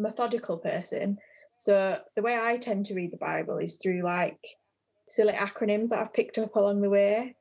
[0.00, 1.18] methodical person.
[1.56, 4.40] So the way I tend to read the Bible is through like
[5.06, 7.36] silly acronyms that I've picked up along the way.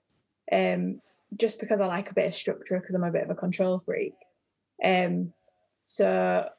[0.52, 1.02] Um,
[1.38, 3.78] just because I like a bit of structure because I'm a bit of a control
[3.80, 4.16] freak.
[4.84, 5.32] Um,
[5.86, 6.50] so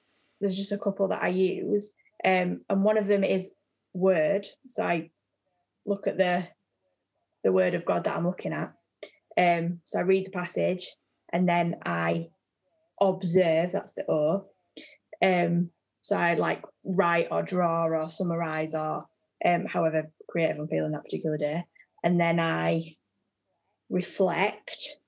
[0.41, 1.95] there's just a couple that I use.
[2.25, 3.57] Um, and one of them is
[3.93, 4.47] word.
[4.69, 5.11] So I
[5.87, 6.47] look at the
[7.43, 8.73] the word of God that I'm looking at.
[9.37, 10.87] Um, so I read the passage
[11.33, 12.29] and then I
[13.01, 14.47] observe, that's the O.
[15.23, 19.07] Um, so I like write or draw or summarize or
[19.45, 21.65] um, however creative I'm feeling that particular day.
[22.03, 22.97] And then I
[23.91, 24.99] reflect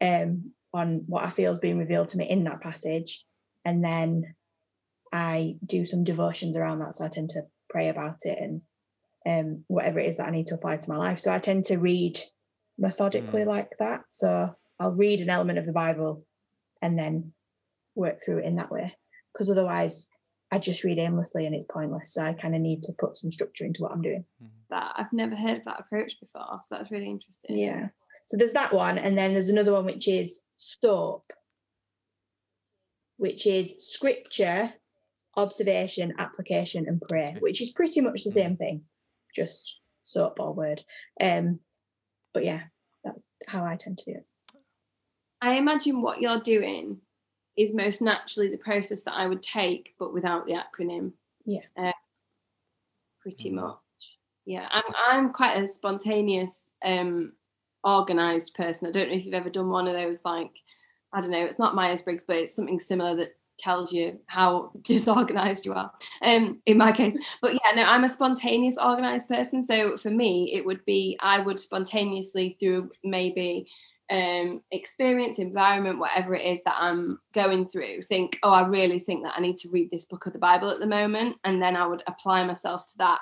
[0.00, 3.24] um, on what I feel is being revealed to me in that passage.
[3.64, 4.34] And then
[5.12, 6.94] I do some devotions around that.
[6.94, 8.62] So I tend to pray about it and
[9.26, 11.20] um, whatever it is that I need to apply to my life.
[11.20, 12.18] So I tend to read
[12.78, 13.46] methodically Mm.
[13.46, 14.04] like that.
[14.08, 16.24] So I'll read an element of the Bible
[16.80, 17.32] and then
[17.94, 18.96] work through it in that way.
[19.32, 20.10] Because otherwise,
[20.52, 22.12] I just read aimlessly and it's pointless.
[22.12, 24.24] So I kind of need to put some structure into what I'm doing.
[24.68, 27.58] That I've never heard of that approach before, so that's really interesting.
[27.58, 27.88] Yeah.
[28.26, 31.32] So there's that one, and then there's another one which is SOAP,
[33.16, 34.72] which is scripture,
[35.36, 38.82] observation, application, and prayer, which is pretty much the same thing,
[39.34, 40.82] just SOAP or word.
[41.20, 41.60] Um,
[42.34, 42.62] but yeah,
[43.04, 44.26] that's how I tend to do it.
[45.40, 46.98] I imagine what you're doing
[47.56, 51.12] is most naturally the process that I would take, but without the acronym.
[51.44, 51.60] Yeah.
[51.76, 51.92] Uh,
[53.20, 53.54] pretty Mhm.
[53.54, 53.78] much.
[54.44, 57.32] Yeah, I'm I'm quite a spontaneous, um,
[57.84, 58.88] organized person.
[58.88, 60.52] I don't know if you've ever done one of those like,
[61.12, 64.72] I don't know, it's not Myers Briggs, but it's something similar that tells you how
[64.82, 65.92] disorganized you are.
[66.22, 67.16] Um, in my case.
[67.40, 69.62] But yeah, no, I'm a spontaneous organized person.
[69.62, 73.66] So for me, it would be I would spontaneously through maybe
[74.12, 79.24] um, experience, environment, whatever it is that I'm going through, think, oh, I really think
[79.24, 81.36] that I need to read this book of the Bible at the moment.
[81.44, 83.20] And then I would apply myself to that.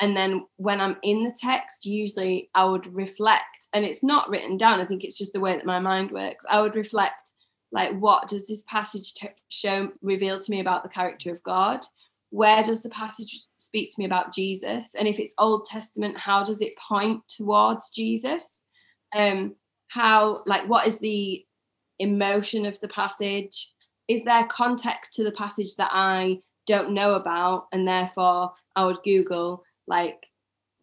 [0.00, 4.56] And then when I'm in the text, usually I would reflect, and it's not written
[4.56, 4.80] down.
[4.80, 6.44] I think it's just the way that my mind works.
[6.50, 7.30] I would reflect,
[7.70, 11.84] like, what does this passage t- show, reveal to me about the character of God?
[12.30, 14.96] Where does the passage speak to me about Jesus?
[14.98, 18.62] And if it's Old Testament, how does it point towards Jesus?
[19.14, 19.54] Um,
[19.92, 21.44] how like what is the
[21.98, 23.72] emotion of the passage?
[24.08, 28.98] Is there context to the passage that i don't know about and therefore i would
[29.04, 30.26] google like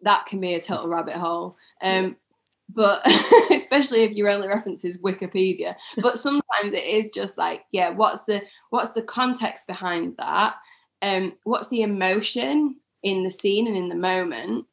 [0.01, 1.57] that can be a total rabbit hole.
[1.81, 2.15] Um
[2.71, 3.01] but
[3.51, 5.75] especially if your only reference is wikipedia.
[5.97, 10.55] But sometimes it is just like yeah what's the what's the context behind that?
[11.01, 14.65] Um what's the emotion in the scene and in the moment?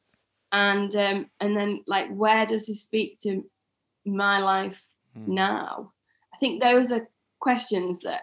[0.51, 3.43] And um and then like where does this speak to
[4.07, 4.83] my life
[5.17, 5.27] Mm.
[5.29, 5.93] now?
[6.33, 7.07] I think those are
[7.39, 8.21] questions that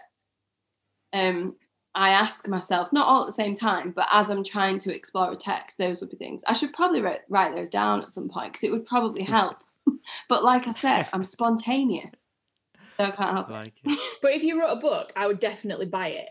[1.13, 1.55] um,
[1.93, 5.31] I ask myself, not all at the same time, but as I'm trying to explore
[5.31, 6.43] a text, those would be things.
[6.47, 9.57] I should probably write, write those down at some point because it would probably help.
[10.29, 12.11] but like I said, I'm spontaneous,
[12.91, 13.49] so I can't help.
[13.49, 13.99] Like it.
[14.21, 16.29] But if you wrote a book, I would definitely buy it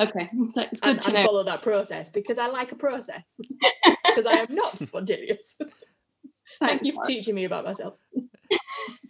[0.00, 1.24] Okay, it's good and, to and know.
[1.24, 3.38] follow that process because I like a process.
[4.04, 5.56] Because I am not spontaneous.
[5.56, 5.72] Thank
[6.60, 7.06] Thanks, you for Mark.
[7.06, 7.96] teaching me about myself.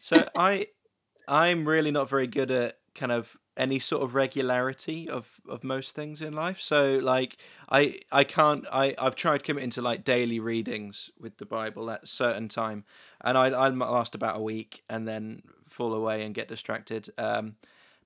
[0.05, 0.67] So I
[1.27, 5.95] I'm really not very good at kind of any sort of regularity of of most
[5.95, 6.61] things in life.
[6.61, 7.39] So like
[7.71, 12.03] I I can't I I've tried committing to like daily readings with the Bible at
[12.03, 12.85] a certain time,
[13.23, 17.09] and I I last about a week and then fall away and get distracted.
[17.17, 17.57] Um,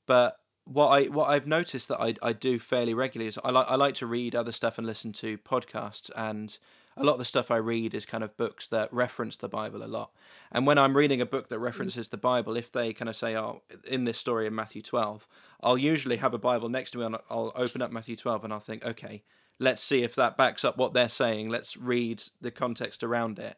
[0.07, 3.67] but what I what I've noticed that I I do fairly regularly is I like
[3.69, 6.57] I like to read other stuff and listen to podcasts and
[7.01, 9.83] a lot of the stuff I read is kind of books that reference the Bible
[9.83, 10.11] a lot.
[10.51, 13.37] And when I'm reading a book that references the Bible, if they kind of say,
[13.37, 15.27] "Oh, in this story in Matthew 12,"
[15.61, 18.53] I'll usually have a Bible next to me and I'll open up Matthew 12 and
[18.53, 19.23] I'll think, "Okay,
[19.59, 21.49] let's see if that backs up what they're saying.
[21.49, 23.57] Let's read the context around it."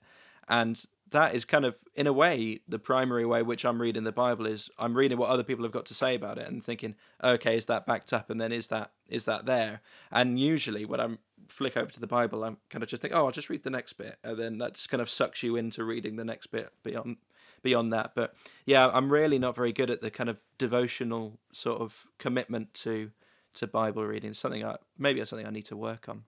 [0.49, 4.13] And that is kind of in a way the primary way which I'm reading the
[4.13, 6.95] Bible is I'm reading what other people have got to say about it and thinking,
[7.23, 11.01] "Okay, is that backed up and then is that is that there?" And usually when
[11.01, 11.19] I'm
[11.51, 13.71] flick over to the Bible, I'm kind of just think, oh, I'll just read the
[13.71, 16.71] next bit, and then that just kind of sucks you into reading the next bit
[16.83, 17.17] beyond
[17.63, 18.13] beyond that.
[18.15, 18.35] But
[18.67, 23.11] yeah, I'm really not very good at the kind of devotional sort of commitment to
[23.55, 24.33] to Bible reading.
[24.35, 26.25] Something I maybe it's something I need to work on.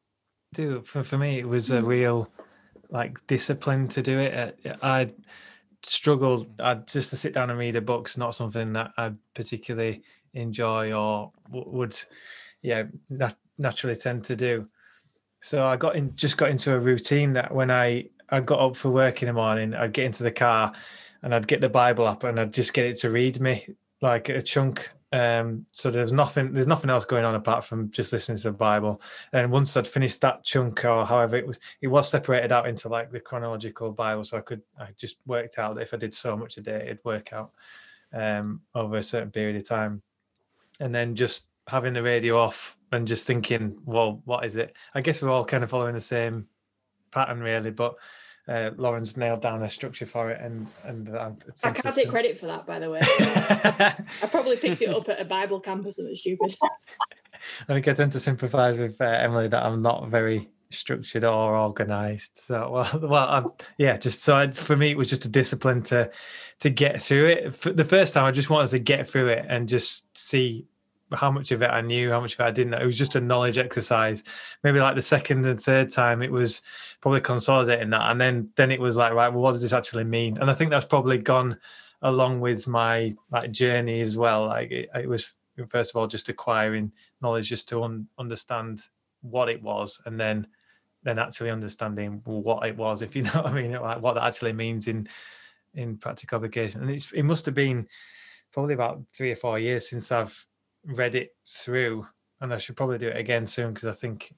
[0.54, 2.28] do for, for me it was a real
[2.90, 5.10] like discipline to do it Uh, i
[5.82, 10.02] struggled i just to sit down and read a book's not something that i particularly
[10.34, 11.98] enjoy or would
[12.60, 14.68] yeah nat- naturally tend to do
[15.42, 18.76] so i got in just got into a routine that when i i got up
[18.76, 20.72] for work in the morning i'd get into the car
[21.22, 23.66] and i'd get the bible up and i'd just get it to read me
[24.00, 28.12] like a chunk um so there's nothing there's nothing else going on apart from just
[28.12, 29.02] listening to the bible
[29.32, 32.88] and once I'd finished that chunk or however it was, it was separated out into
[32.88, 34.24] like the chronological Bible.
[34.24, 36.84] So I could, I just worked out that if I did so much a day,
[36.84, 37.52] it'd work out
[38.12, 40.02] um, over a certain period of time.
[40.80, 44.76] And then just having the radio off and just thinking, well, what is it?
[44.94, 46.46] I guess we're all kind of following the same
[47.10, 47.70] pattern, really.
[47.70, 47.94] But
[48.46, 51.32] uh, Lauren's nailed down a structure for it, and and I,
[51.64, 53.00] I can't take credit for that, by the way.
[53.02, 56.54] I probably picked it up at a Bible camp or something stupid.
[57.68, 61.56] I think I tend to sympathise with uh, Emily that I'm not very structured or
[61.56, 62.46] organised.
[62.46, 65.82] So well, well, I'm, yeah, just so it's, for me, it was just a discipline
[65.84, 66.10] to
[66.60, 67.56] to get through it.
[67.56, 70.66] For the first time, I just wanted to get through it and just see
[71.14, 72.74] how much of it I knew, how much of it I didn't.
[72.74, 74.24] It was just a knowledge exercise.
[74.62, 76.62] Maybe like the second and third time, it was
[77.00, 80.04] probably consolidating that, and then then it was like, right, well, what does this actually
[80.04, 80.38] mean?
[80.38, 81.58] And I think that's probably gone
[82.02, 84.46] along with my like journey as well.
[84.46, 85.34] Like it, it was
[85.68, 88.80] first of all just acquiring knowledge, just to un- understand
[89.20, 90.46] what it was, and then
[91.04, 94.24] then actually understanding what it was, if you know what I mean, like what that
[94.24, 95.08] actually means in
[95.74, 96.82] in practical application.
[96.82, 97.86] And it's it must have been
[98.52, 100.46] probably about three or four years since I've
[100.84, 102.06] read it through,
[102.40, 104.34] and I should probably do it again soon because I think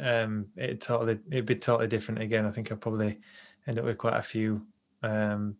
[0.00, 2.44] um it totally it'd be totally different again.
[2.46, 3.20] I think I'll probably
[3.66, 4.66] end up with quite a few
[5.02, 5.56] um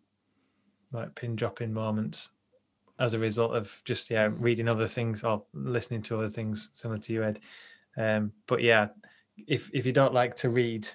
[0.91, 2.31] like pin dropping moments
[2.99, 6.99] as a result of just yeah reading other things or listening to other things similar
[6.99, 7.39] to you ed
[7.97, 8.87] um but yeah
[9.47, 10.87] if if you don't like to read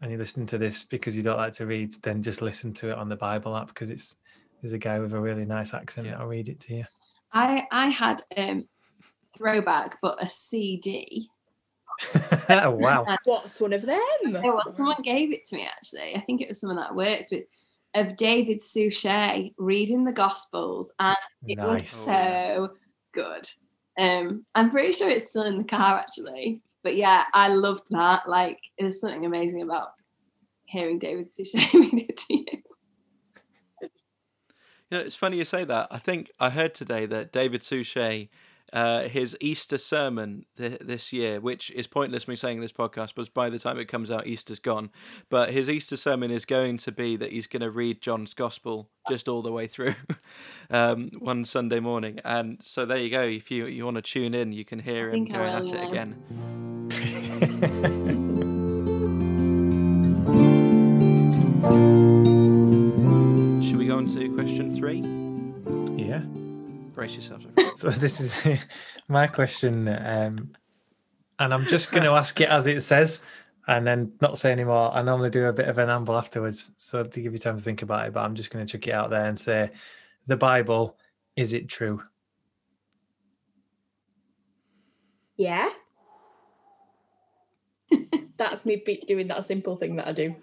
[0.00, 2.90] and you listen to this because you don't like to read then just listen to
[2.90, 4.16] it on the bible app because it's
[4.60, 6.18] there's a guy with a really nice accent Yeah.
[6.18, 6.84] i'll read it to you
[7.32, 8.68] I I had um
[9.36, 11.28] throwback, but a CD.
[12.48, 13.98] oh wow What's one of them?
[14.24, 16.16] There was someone gave it to me actually.
[16.16, 17.44] I think it was someone that I worked with
[17.94, 21.16] of David Suchet reading the Gospels, and
[21.46, 21.90] it was Nice.
[21.90, 22.70] so
[23.12, 23.46] good.
[23.98, 28.26] Um, I'm pretty sure it's still in the car actually, but yeah, I loved that.
[28.26, 29.88] Like, there's something amazing about
[30.64, 32.61] hearing David Suchet read it to you.
[34.92, 35.88] You know, it's funny you say that.
[35.90, 38.28] I think I heard today that David Suchet,
[38.74, 43.30] uh, his Easter sermon th- this year, which is pointless me saying this podcast, because
[43.30, 44.90] by the time it comes out, Easter's gone.
[45.30, 48.90] But his Easter sermon is going to be that he's going to read John's Gospel
[49.08, 49.94] just all the way through
[50.70, 52.20] um, one Sunday morning.
[52.22, 53.22] And so there you go.
[53.22, 55.72] If you, you want to tune in, you can hear him going will at it
[55.72, 55.88] now.
[55.88, 56.18] again.
[64.08, 65.00] Should we go on to question three?
[66.02, 66.20] yeah
[66.94, 67.46] Brace yourselves.
[67.76, 68.64] so this is
[69.08, 70.52] my question um
[71.38, 73.22] and i'm just going to ask it as it says
[73.68, 77.04] and then not say anymore i normally do a bit of an amble afterwards so
[77.04, 78.92] to give you time to think about it but i'm just going to chuck it
[78.92, 79.70] out there and say
[80.26, 80.96] the bible
[81.36, 82.02] is it true
[85.36, 85.70] Yeah.
[88.36, 90.36] That's me doing that simple thing that I do.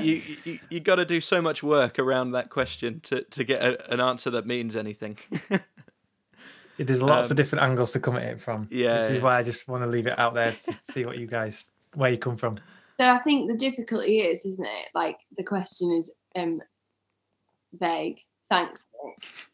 [0.00, 3.62] You you, you got to do so much work around that question to, to get
[3.62, 5.18] a, an answer that means anything.
[6.78, 8.66] There's lots Um, of different angles to come at it from.
[8.70, 9.22] yeah, This is yeah.
[9.24, 12.10] why I just want to leave it out there to see what you guys, where
[12.10, 12.58] you come from.
[12.98, 14.86] So I think the difficulty is, isn't it?
[14.94, 16.60] Like the question is um
[17.78, 18.20] vague.
[18.48, 18.86] Thanks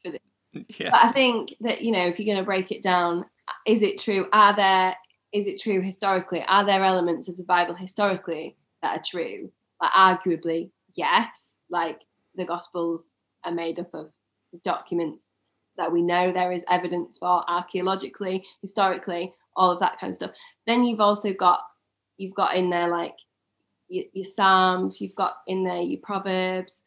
[0.03, 0.21] for this.
[0.79, 3.25] yeah, But I think that you know, if you're going to break it down,
[3.67, 4.29] is it true?
[4.33, 4.97] Are there
[5.33, 6.43] is it true historically?
[6.47, 9.51] Are there elements of the Bible historically that are true?
[9.81, 11.57] Like arguably, yes.
[11.71, 12.01] Like
[12.35, 13.13] the Gospels
[13.45, 14.11] are made up of
[14.65, 15.27] documents
[15.77, 20.31] that we know there is evidence for archaeologically, historically, all of that kind of stuff.
[20.67, 21.61] Then you've also got
[22.17, 23.15] you've got in there like
[23.89, 26.85] your, your Psalms, you've got in there your Proverbs,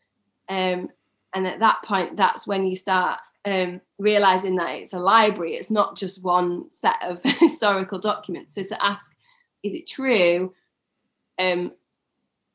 [0.49, 0.89] um,
[1.33, 5.53] and at that point, that's when you start um, realizing that it's a library.
[5.53, 8.55] It's not just one set of historical documents.
[8.55, 9.15] So to ask,
[9.63, 10.53] is it true?
[11.39, 11.71] Um,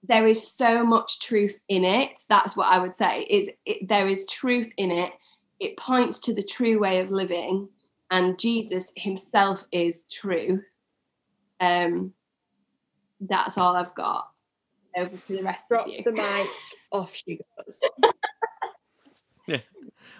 [0.06, 2.20] there is so much truth in it.
[2.28, 3.26] That's what I would say.
[3.30, 5.12] Is it, there is truth in it.
[5.60, 7.68] It points to the true way of living,
[8.10, 10.64] and Jesus Himself is truth.
[11.60, 12.12] Um,
[13.20, 14.28] that's all I've got.
[14.96, 16.02] Over to the rest Drop of you.
[16.04, 16.46] the mic.
[16.92, 17.80] Off she goes.
[19.46, 19.58] Yeah.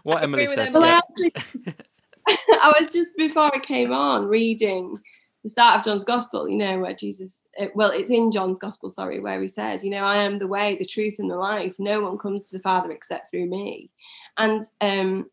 [0.03, 0.75] What I Emily said.
[0.75, 1.01] Well, yeah.
[1.17, 1.75] I actually,
[2.29, 4.99] I was just before I came on reading
[5.45, 6.49] the start of John's Gospel.
[6.49, 9.91] You know where Jesus, uh, well, it's in John's Gospel, sorry, where he says, you
[9.91, 11.77] know, I am the way, the truth, and the life.
[11.79, 13.91] No one comes to the Father except through me.
[14.37, 15.31] And um,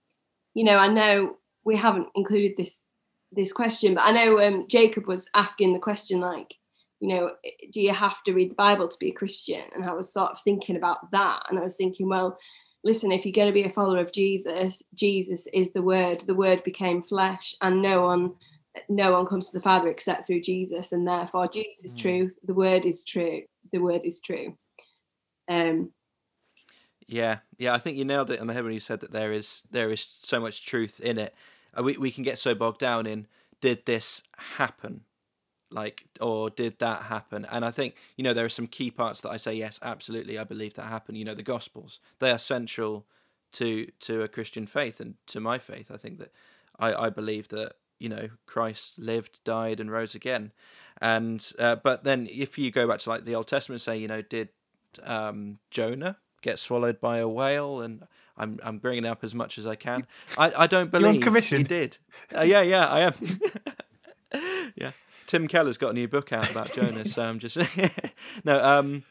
[0.53, 2.85] you know, I know we haven't included this
[3.31, 6.55] this question, but I know um, Jacob was asking the question like,
[6.99, 7.31] you know,
[7.71, 9.63] do you have to read the Bible to be a Christian?
[9.73, 12.37] And I was sort of thinking about that, and I was thinking, well,
[12.83, 16.21] listen, if you're going to be a follower of Jesus, Jesus is the Word.
[16.21, 18.33] The Word became flesh, and no one,
[18.89, 22.01] no one comes to the Father except through Jesus, and therefore Jesus is Mm.
[22.01, 22.39] truth.
[22.43, 23.41] The Word is true.
[23.71, 24.57] The Word is true.
[25.49, 25.91] Um,
[27.07, 29.33] Yeah, yeah, I think you nailed it on the head when you said that there
[29.33, 31.35] is there is so much truth in it.
[31.81, 33.27] We we can get so bogged down in
[33.59, 35.01] did this happen,
[35.69, 37.45] like or did that happen?
[37.45, 40.39] And I think you know there are some key parts that I say yes, absolutely,
[40.39, 41.17] I believe that happened.
[41.17, 43.05] You know, the Gospels they are central
[43.53, 45.91] to to a Christian faith and to my faith.
[45.91, 46.31] I think that
[46.79, 50.51] I I believe that you know Christ lived, died, and rose again.
[50.99, 54.07] And uh, but then if you go back to like the Old Testament, say you
[54.07, 54.49] know did
[55.03, 58.03] um, Jonah get swallowed by a whale and
[58.35, 60.05] I'm I'm bringing it up as much as I can.
[60.37, 61.63] I, I don't believe he commission?
[61.63, 61.97] did.
[62.35, 63.13] Uh, yeah, yeah, I am.
[64.75, 64.91] yeah,
[65.27, 67.57] Tim Keller's got a new book out about Jonah, so I'm just
[68.43, 69.03] no, um,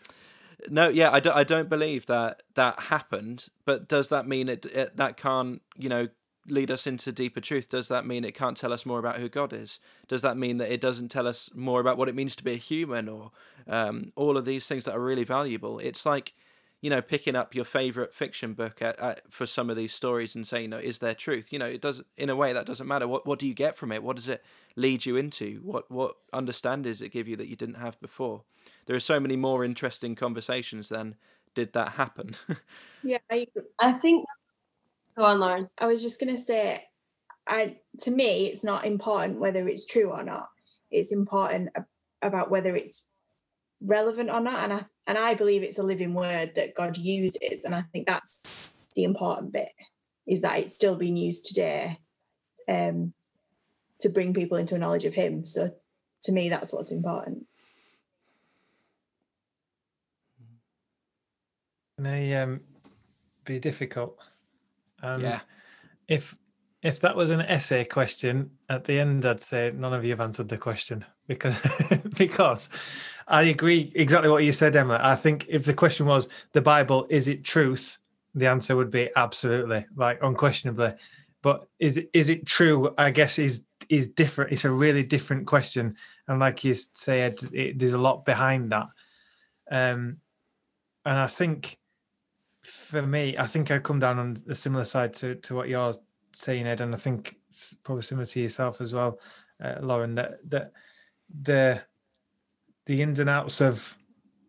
[0.69, 3.47] no, yeah, I don't, I don't believe that that happened.
[3.65, 6.09] But does that mean it, it that can't you know
[6.49, 7.69] lead us into deeper truth?
[7.69, 9.81] Does that mean it can't tell us more about who God is?
[10.09, 12.53] Does that mean that it doesn't tell us more about what it means to be
[12.53, 13.31] a human or
[13.67, 15.79] um, all of these things that are really valuable?
[15.79, 16.33] It's like
[16.81, 20.35] you know, picking up your favorite fiction book at, at, for some of these stories
[20.35, 21.53] and saying, you know, is there truth?
[21.53, 23.07] You know, it does in a way that doesn't matter.
[23.07, 24.03] What what do you get from it?
[24.03, 24.43] What does it
[24.77, 25.61] lead you into?
[25.63, 28.43] What what understanding does it give you that you didn't have before?
[28.87, 31.17] There are so many more interesting conversations than
[31.55, 32.37] did that happen.
[33.03, 33.47] Yeah, I,
[33.79, 34.27] I think.
[35.21, 35.69] Go on, Lauren.
[35.77, 36.83] I was just gonna say,
[37.47, 40.49] I to me, it's not important whether it's true or not.
[40.91, 41.69] It's important
[42.23, 43.07] about whether it's
[43.83, 47.65] relevant or not, and I and I believe it's a living word that God uses,
[47.67, 49.69] and I think that's the important bit
[50.27, 51.99] is that it's still being used today
[52.67, 53.13] um,
[53.99, 55.45] to bring people into a knowledge of Him.
[55.45, 55.69] So
[56.23, 57.45] to me, that's what's important.
[61.99, 62.63] may um,
[63.45, 64.17] be difficult.
[65.03, 65.41] Um, yeah.
[66.09, 66.37] If
[66.83, 70.21] if that was an essay question at the end, I'd say none of you have
[70.21, 71.59] answered the question because
[72.17, 72.71] because
[73.29, 74.99] I agree exactly what you said, Emma.
[75.03, 77.99] I think if the question was the Bible, is it truth?
[78.35, 80.95] The answer would be absolutely, like unquestionably.
[81.43, 82.95] But is it is it true?
[82.99, 84.53] I guess is is different.
[84.53, 85.97] It's a really different question,
[86.29, 88.87] and like you said, it, there's a lot behind that.
[89.71, 90.19] Um,
[91.05, 91.79] and I think
[92.63, 95.93] for me, I think I come down on a similar side to to what you're
[96.33, 99.19] saying, Ed, and I think it's probably similar to yourself as well,
[99.63, 100.15] uh, Lauren.
[100.15, 100.73] That that
[101.43, 101.83] the
[102.87, 103.97] the ins and outs of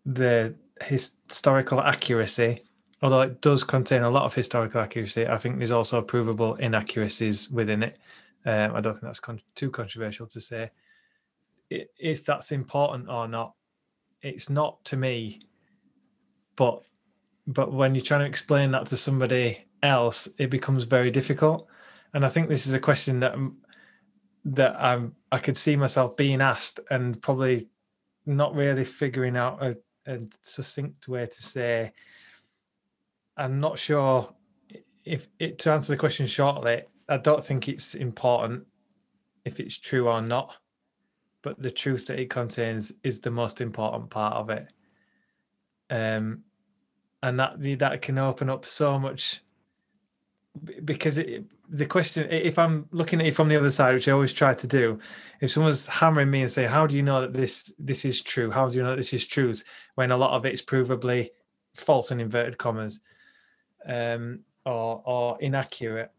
[0.06, 2.64] the historical accuracy,
[3.02, 7.50] although it does contain a lot of historical accuracy, I think there's also provable inaccuracies
[7.50, 7.98] within it.
[8.46, 10.72] Um, I don't think that's con- too controversial to say.
[11.70, 13.54] It, if that's important or not,
[14.22, 15.42] it's not to me.
[16.56, 16.84] But
[17.48, 21.68] but when you're trying to explain that to somebody else, it becomes very difficult.
[22.14, 23.36] And I think this is a question that
[24.44, 27.70] that I'm I could see myself being asked and probably
[28.26, 29.76] not really figuring out a,
[30.08, 31.94] a succinct way to say.
[33.38, 34.34] I'm not sure
[35.06, 36.84] if it to answer the question shortly.
[37.08, 38.66] I don't think it's important
[39.46, 40.54] if it's true or not,
[41.42, 44.68] but the truth that it contains is the most important part of it.
[45.90, 46.44] Um,
[47.24, 49.42] and that that can open up so much.
[50.84, 54.12] Because it, the question if i'm looking at it from the other side which i
[54.12, 55.00] always try to do
[55.40, 58.52] if someone's hammering me and saying how do you know that this this is true?
[58.52, 59.64] How do you know this is truth?
[59.96, 61.30] when a lot of it's provably
[61.74, 63.02] false and inverted commas
[63.88, 66.12] um or or inaccurate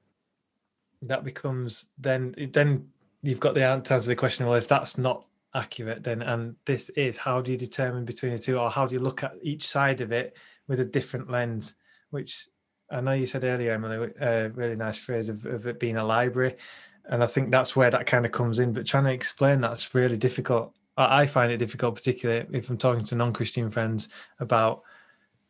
[1.03, 2.89] that becomes then then
[3.23, 6.89] you've got the answer to the question well if that's not accurate then and this
[6.91, 9.69] is how do you determine between the two or how do you look at each
[9.69, 10.35] side of it
[10.73, 11.75] with a different lens
[12.09, 12.49] which
[12.91, 16.05] I know you said earlier, Emily, a really nice phrase of, of it being a
[16.05, 16.57] library.
[17.05, 18.73] And I think that's where that kind of comes in.
[18.73, 20.75] But trying to explain that's really difficult.
[20.97, 24.09] I find it difficult, particularly if I'm talking to non-Christian friends
[24.41, 24.83] about,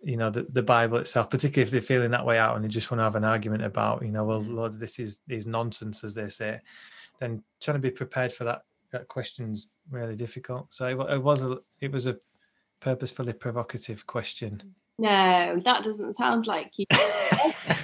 [0.02, 2.68] you know, the, the Bible itself, particularly if they're feeling that way out and they
[2.68, 4.54] just want to have an argument about, you know, well, Mm.
[4.54, 6.60] Lord, this is is nonsense, as they say.
[7.20, 10.74] Then trying to be prepared for that that question's really difficult.
[10.74, 12.18] So it, it was a it was a
[12.80, 14.74] purposefully provocative question.
[15.02, 16.86] No, that doesn't sound like you.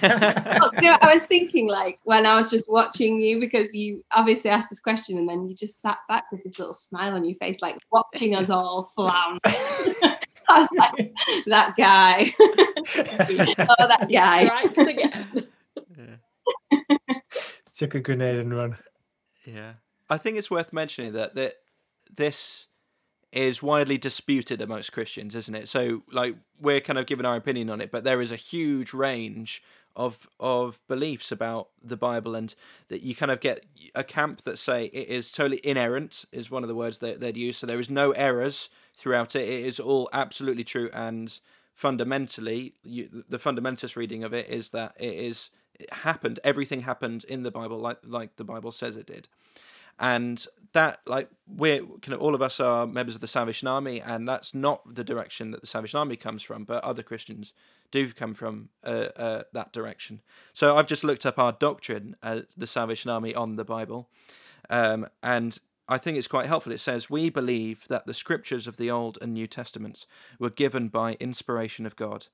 [0.01, 0.71] Well,
[1.03, 4.79] I was thinking like when I was just watching you because you obviously asked this
[4.79, 7.79] question and then you just sat back with this little smile on your face, like
[7.91, 9.41] watching us all flounder.
[9.45, 11.13] I was like,
[11.47, 12.31] that guy.
[12.39, 14.45] oh, that guy.
[14.45, 15.49] Strikes again.
[17.77, 18.77] Took a grenade and run.
[19.45, 19.73] Yeah,
[20.09, 21.55] I think it's worth mentioning that that
[22.15, 22.69] this
[23.33, 25.69] is widely disputed amongst Christians, isn't it?
[25.69, 28.93] So, like, we're kind of giving our opinion on it, but there is a huge
[28.93, 29.63] range
[29.97, 32.55] of of beliefs about the Bible, and
[32.89, 36.63] that you kind of get a camp that say it is totally inerrant is one
[36.63, 37.59] of the words that they'd use.
[37.59, 41.39] So there is no errors throughout it; it is all absolutely true, and
[41.75, 46.41] fundamentally, you, the fundamentalist reading of it is that it is it happened.
[46.45, 49.29] Everything happened in the Bible, like like the Bible says it did
[49.99, 54.01] and that like we're kind of all of us are members of the Salvation Army,
[54.01, 57.53] and that's not the direction that the Salvation Army comes from, but other Christians
[57.91, 60.21] do come from uh, uh, that direction.
[60.53, 64.09] So I've just looked up our doctrine, uh, the Salvation Army, on the Bible,
[64.69, 66.73] um, and I think it's quite helpful.
[66.73, 70.07] It says we believe that the scriptures of the Old and New Testaments
[70.39, 72.27] were given by inspiration of God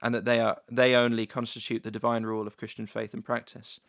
[0.00, 3.80] and that they are they only constitute the divine rule of Christian faith and practice.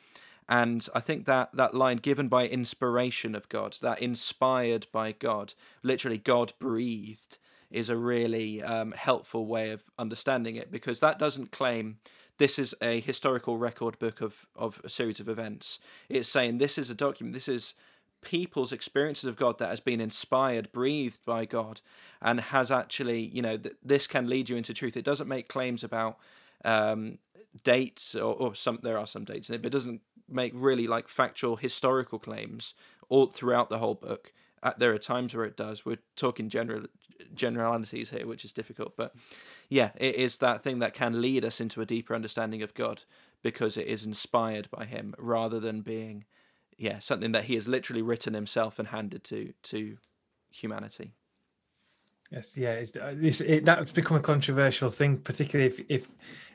[0.49, 5.53] And I think that that line given by inspiration of God, that inspired by God,
[5.81, 7.37] literally God breathed,
[7.71, 11.97] is a really um, helpful way of understanding it because that doesn't claim
[12.37, 15.79] this is a historical record book of, of a series of events.
[16.09, 17.73] It's saying this is a document, this is
[18.21, 21.81] people's experiences of God that has been inspired, breathed by God,
[22.21, 24.95] and has actually, you know, th- this can lead you into truth.
[24.95, 26.17] It doesn't make claims about
[26.63, 27.17] um,
[27.63, 28.79] dates or, or some.
[28.81, 32.73] There are some dates in it, but it doesn't make really like factual historical claims
[33.09, 34.33] all throughout the whole book.
[34.61, 35.85] Uh, there are times where it does.
[35.85, 36.85] We're talking general
[37.33, 39.13] generalities here, which is difficult, but
[39.69, 43.03] yeah, it is that thing that can lead us into a deeper understanding of God
[43.41, 46.25] because it is inspired by Him rather than being
[46.77, 49.97] yeah, something that he has literally written himself and handed to to
[50.51, 51.13] humanity.
[52.33, 56.09] Yes, yeah, it's, uh, it's it, that's become a controversial thing, particularly if if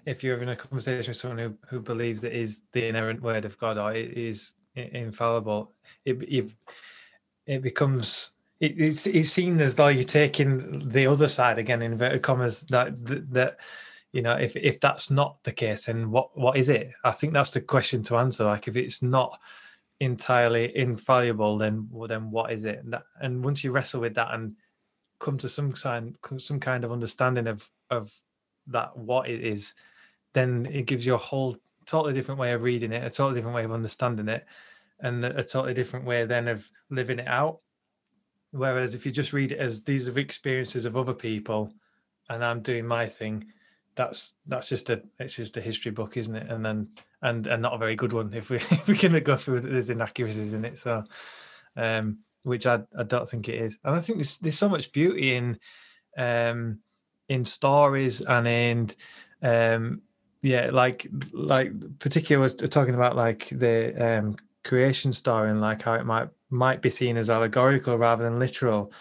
[0.07, 3.45] if you're having a conversation with someone who, who believes it is the inerrant word
[3.45, 5.71] of God or it is infallible.
[6.05, 6.51] It it,
[7.47, 11.93] it becomes it, it's it's seen as though you're taking the other side again, in
[11.93, 12.63] inverted commas.
[12.63, 13.57] That that, that
[14.11, 16.91] you know, if if that's not the case, then what what is it?
[17.05, 18.43] I think that's the question to answer.
[18.43, 19.39] Like, if it's not
[20.01, 22.81] entirely infallible, then well, then what is it?
[22.83, 24.57] And, that, and once you wrestle with that and
[25.19, 28.13] come to some kind some kind of understanding of of
[28.69, 29.75] that what it is,
[30.35, 31.57] then it gives you a whole
[31.87, 34.47] totally different way of reading it, a totally different way of understanding it,
[35.01, 37.61] and a totally different way then of living it out.
[38.51, 41.73] Whereas if you just read it as these are the experiences of other people,
[42.29, 43.47] and I'm doing my thing,
[43.95, 46.51] that's that's just a it's just a history book, isn't it?
[46.51, 46.89] And then
[47.23, 49.91] and and not a very good one if we if we can go through there's
[49.91, 50.79] inaccuracies in it.
[50.79, 51.05] So,
[51.77, 53.79] um, which I I don't think it is.
[53.85, 55.59] And I think there's there's so much beauty in
[56.17, 56.79] um
[57.29, 58.91] in stories and in
[59.43, 60.03] um
[60.43, 65.95] yeah like like particularly was talking about like the um creation story and like how
[65.95, 68.93] it might might be seen as allegorical rather than literal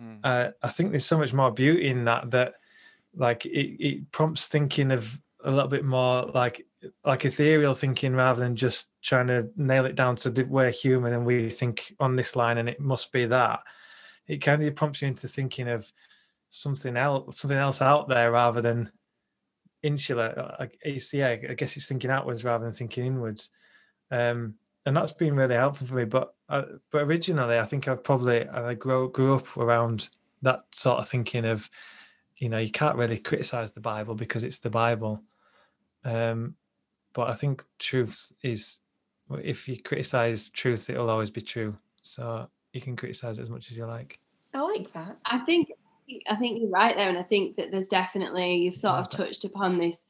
[0.00, 0.18] mm.
[0.24, 2.54] uh, i think there's so much more beauty in that that
[3.16, 6.66] like it, it prompts thinking of a little bit more like
[7.04, 11.24] like ethereal thinking rather than just trying to nail it down to we're human and
[11.24, 13.60] we think on this line and it must be that.
[14.26, 15.92] It kind of prompts you into thinking of
[16.48, 18.92] something else something else out there rather than
[19.82, 23.50] insular it's yeah i guess it's thinking outwards rather than thinking inwards.
[24.10, 24.54] Um
[24.84, 28.46] and that's been really helpful for me but uh, but originally i think i've probably
[28.48, 30.08] i grew, grew up around
[30.42, 31.70] that sort of thinking of
[32.36, 35.22] you know you can't really criticize the bible because it's the bible.
[36.04, 36.56] Um
[37.12, 38.80] but i think truth is
[39.42, 41.76] if you criticize truth it'll always be true.
[42.02, 44.18] So you can criticize it as much as you like.
[44.54, 45.16] I like that.
[45.24, 45.70] I think
[46.28, 49.44] i think you're right there and i think that there's definitely you've sort of touched
[49.44, 50.04] upon this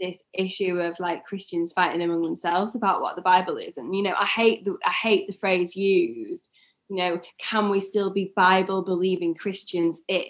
[0.00, 4.02] this issue of like christians fighting among themselves about what the bible is and you
[4.02, 6.48] know i hate the i hate the phrase used
[6.88, 10.26] you know can we still be bible believing christians if?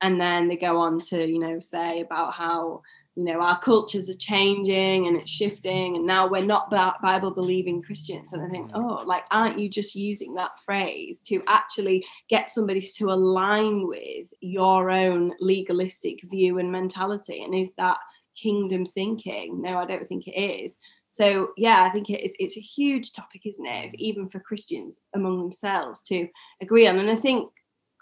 [0.00, 2.82] And then they go on to you know say about how
[3.16, 7.82] you know our cultures are changing and it's shifting and now we're not bible believing
[7.82, 8.32] christians.
[8.32, 8.74] And i think mm.
[8.74, 14.32] oh like aren't you just using that phrase to actually get somebody to align with
[14.40, 17.42] your own legalistic view and mentality?
[17.42, 17.98] And is that
[18.40, 19.62] kingdom thinking?
[19.62, 20.76] No i don't think it is.
[21.06, 25.38] So yeah i think it's it's a huge topic isn't it even for christians among
[25.38, 26.28] themselves to
[26.60, 26.98] agree on.
[26.98, 27.50] And i think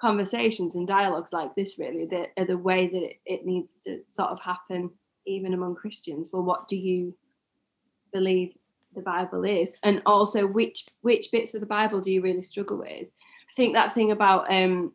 [0.01, 4.01] conversations and dialogues like this really that are the way that it, it needs to
[4.09, 4.91] sort of happen
[5.27, 7.15] even among christians well what do you
[8.13, 8.57] believe
[8.95, 9.79] the bible is?
[9.83, 13.09] And also which which bits of the bible do you really struggle with?
[13.09, 14.93] I think that thing about um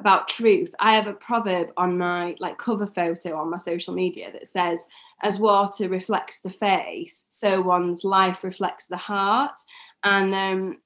[0.00, 4.32] about truth i have a proverb on my like cover photo on my social media
[4.32, 4.88] that says
[5.22, 9.58] as water reflects the face so one's life reflects the heart.
[10.02, 10.78] And um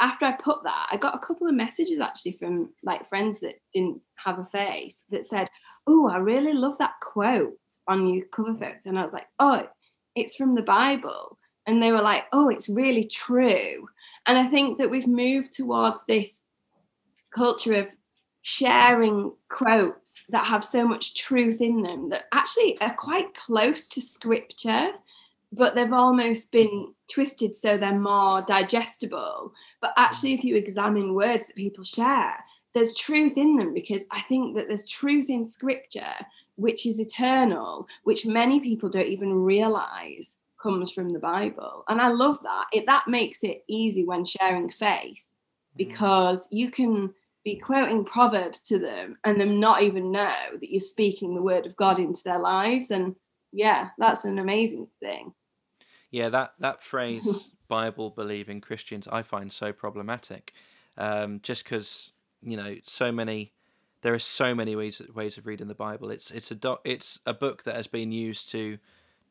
[0.00, 3.54] after I put that, I got a couple of messages actually from like friends that
[3.72, 5.48] didn't have a face that said,
[5.86, 7.54] Oh, I really love that quote
[7.86, 8.78] on your cover photo.
[8.86, 9.68] And I was like, Oh,
[10.14, 11.38] it's from the Bible.
[11.66, 13.88] And they were like, Oh, it's really true.
[14.26, 16.44] And I think that we've moved towards this
[17.34, 17.88] culture of
[18.42, 24.00] sharing quotes that have so much truth in them that actually are quite close to
[24.00, 24.92] scripture
[25.52, 29.52] but they've almost been twisted so they're more digestible.
[29.80, 32.36] But actually, if you examine words that people share,
[32.76, 36.14] there's truth in them because I think that there's truth in scripture
[36.56, 41.84] which is eternal, which many people don't even realize comes from the Bible.
[41.88, 42.66] And I love that.
[42.72, 45.26] It that makes it easy when sharing faith
[45.74, 45.76] mm.
[45.76, 47.14] because you can
[47.44, 51.64] be quoting proverbs to them and them not even know that you're speaking the word
[51.64, 53.14] of God into their lives and
[53.52, 55.32] yeah, that's an amazing thing.
[56.10, 60.52] Yeah, that that phrase Bible believing Christians I find so problematic,
[60.98, 62.12] um, just because
[62.42, 63.52] you know so many
[64.02, 66.10] there are so many ways ways of reading the Bible.
[66.10, 68.78] It's it's a doc, it's a book that has been used to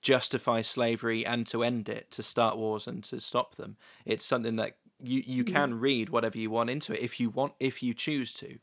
[0.01, 3.77] justify slavery and to end it, to start wars and to stop them.
[4.05, 5.51] It's something that you you Mm.
[5.51, 8.59] can read whatever you want into it if you want if you choose to.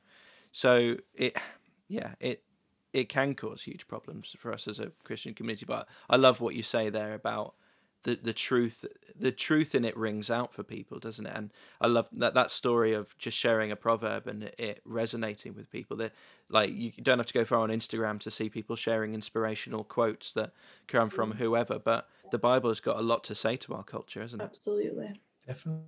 [0.50, 1.36] So it
[1.88, 2.42] yeah it
[2.92, 5.64] it can cause huge problems for us as a Christian community.
[5.64, 7.54] But I love what you say there about
[8.04, 8.84] the the truth
[9.18, 11.50] the truth in it rings out for people doesn't it and
[11.80, 15.70] i love that that story of just sharing a proverb and it, it resonating with
[15.70, 16.12] people that
[16.48, 20.32] like you don't have to go far on instagram to see people sharing inspirational quotes
[20.32, 20.52] that
[20.88, 21.36] come from mm.
[21.36, 24.44] whoever but the bible has got a lot to say to our culture hasn't it
[24.44, 25.12] Absolutely.
[25.46, 25.82] Definitely.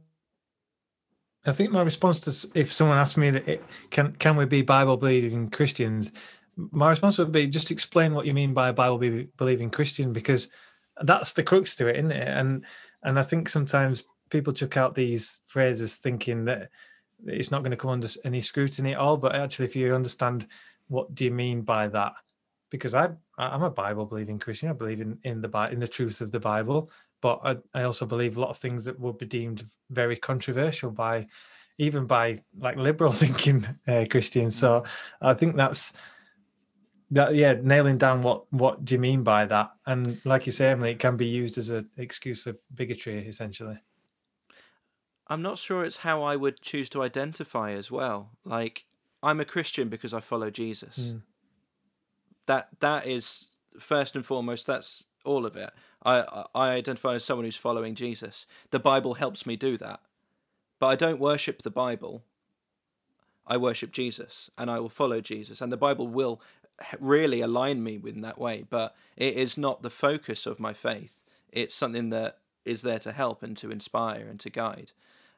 [1.47, 4.63] I think my response to if someone asked me that it, can can we be
[4.63, 6.13] Bible believing Christians,
[6.57, 8.99] my response would be just explain what you mean by Bible
[9.37, 10.49] believing Christian because
[11.03, 12.29] that's the crux to it, isn't it?
[12.29, 12.65] And
[13.03, 16.71] and I think sometimes people chuck out these phrases thinking that
[17.27, 19.17] it's not going to come under any scrutiny at all.
[19.17, 20.47] But actually, if you understand
[20.89, 22.13] what do you mean by that,
[22.71, 26.21] because I I'm a Bible believing Christian, I believe in in the in the truth
[26.21, 26.91] of the Bible
[27.25, 30.91] but I, I also believe a lot of things that would be deemed very controversial
[30.91, 31.27] by
[31.79, 34.57] even by like liberal thinking uh, Christians.
[34.57, 34.85] So
[35.23, 35.95] I think that's
[37.11, 39.73] that yeah, nailing down what what do you mean by that?
[39.87, 43.79] And like you say, Emily, it can be used as an excuse for bigotry, essentially.
[45.29, 48.31] i'm not sure it's how i would choose to identify as well.
[48.45, 48.85] Like
[49.23, 50.99] i'm a christian because i follow jesus.
[50.99, 51.23] Mm.
[52.47, 53.47] that that is
[53.79, 55.71] first and foremost that's all of it.
[56.05, 58.47] I, I identify as someone who's following jesus.
[58.71, 60.01] The bible helps me do that.
[60.79, 62.25] But i don't worship the bible.
[63.47, 65.61] I worship jesus and i will follow jesus.
[65.63, 66.41] And the bible will
[67.01, 71.21] really align me in that way but it is not the focus of my faith
[71.53, 74.93] it's something that is there to help and to inspire and to guide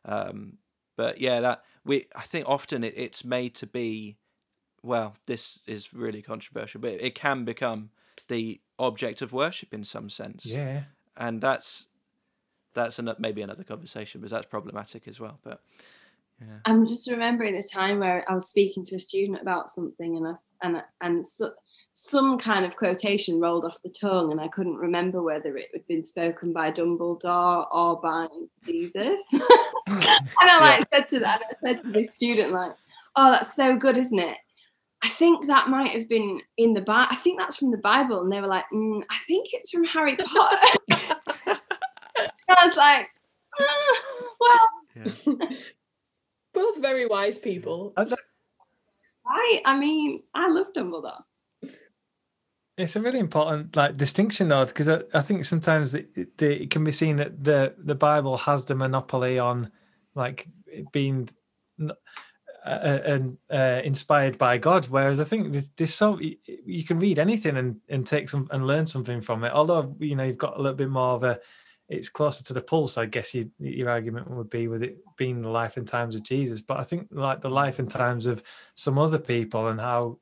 [0.05, 0.59] um,
[0.97, 4.17] but yeah that we i think often it, it's made to be
[4.83, 7.91] well, this is really controversial, but it can become
[8.29, 10.85] the object of worship in some sense, Yeah.
[11.17, 11.87] and that's
[12.73, 15.41] that's an, maybe another conversation, because that's problematic as well.
[15.43, 15.61] But
[16.41, 20.17] yeah, I'm just remembering a time where I was speaking to a student about something,
[20.17, 21.53] and I, and and so,
[21.93, 25.87] some kind of quotation rolled off the tongue, and I couldn't remember whether it had
[25.87, 28.27] been spoken by Dumbledore or by
[28.67, 29.33] Jesus.
[29.33, 29.43] and
[30.39, 32.73] I like said to that, I said to this student, like,
[33.17, 34.37] "Oh, that's so good, isn't it?"
[35.03, 37.09] I think that might have been in the Bible.
[37.11, 39.85] I think that's from the Bible, and they were like, mm, "I think it's from
[39.85, 40.57] Harry Potter."
[42.49, 43.09] I was like,
[43.59, 44.01] "Ah,
[44.39, 45.57] "Well." yeah.
[46.57, 47.93] Both very wise people.
[49.27, 51.23] I I mean, I love Dumbledore.
[52.79, 56.71] It's a really important like distinction though, because I, I think sometimes it, it, it
[56.71, 59.71] can be seen that the the Bible has the monopoly on
[60.15, 60.49] like
[60.93, 61.29] being
[61.79, 61.93] n-
[62.65, 66.85] uh, uh, and uh, inspired by God, whereas I think there's, there's so y- you
[66.85, 69.53] can read anything and and take some and learn something from it.
[69.53, 71.39] Although you know you've got a little bit more of a
[71.89, 75.41] it's closer to the pulse, I guess you, your argument would be with it being
[75.41, 76.61] the life and times of Jesus.
[76.61, 78.43] But I think like the life and times of
[78.75, 80.19] some other people and how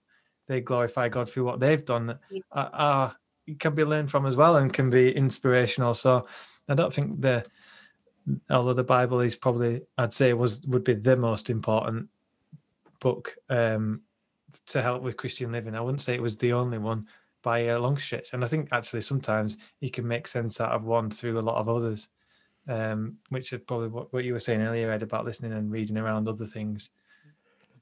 [0.47, 2.41] they glorify God through what they've done Yeah.
[2.53, 3.17] are, are
[3.59, 5.95] can be learned from as well and can be inspirational.
[5.95, 6.27] So
[6.69, 7.45] I don't think the
[8.51, 12.09] although the Bible is probably I'd say was would be the most important
[13.01, 14.03] book um,
[14.67, 15.75] to help with Christian living.
[15.75, 17.07] I wouldn't say it was the only one
[17.45, 18.33] by a long stretch.
[18.33, 21.61] And I think actually sometimes you can make sense out of one through a lot
[21.61, 22.09] of others,
[22.69, 25.99] um, which is probably what, what you were saying earlier, Ed, about listening and reading
[25.99, 26.91] around other things.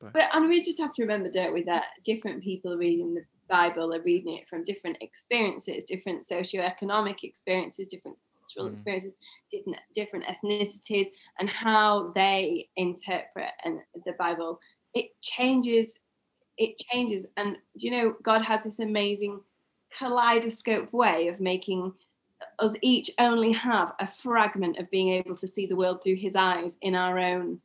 [0.01, 3.95] But and we just have to remember, don't we, that different people reading the Bible
[3.95, 8.73] are reading it from different experiences, different socioeconomic experiences, different cultural Mm.
[8.73, 9.13] experiences,
[9.53, 11.07] different different ethnicities,
[11.39, 14.59] and how they interpret and the Bible.
[14.93, 16.01] It changes.
[16.59, 19.41] It changes, and do you know God has this amazing
[19.97, 21.93] kaleidoscope way of making
[22.59, 26.35] us each only have a fragment of being able to see the world through His
[26.37, 27.61] eyes in our own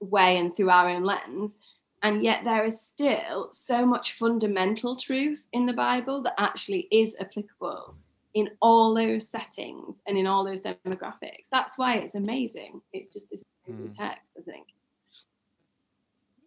[0.00, 1.58] way and through our own lens.
[2.02, 7.16] And yet, there is still so much fundamental truth in the Bible that actually is
[7.20, 7.96] applicable
[8.34, 11.48] in all those settings and in all those demographics.
[11.50, 12.82] That's why it's amazing.
[12.92, 13.96] It's just this amazing Mm.
[13.96, 14.68] text, I think.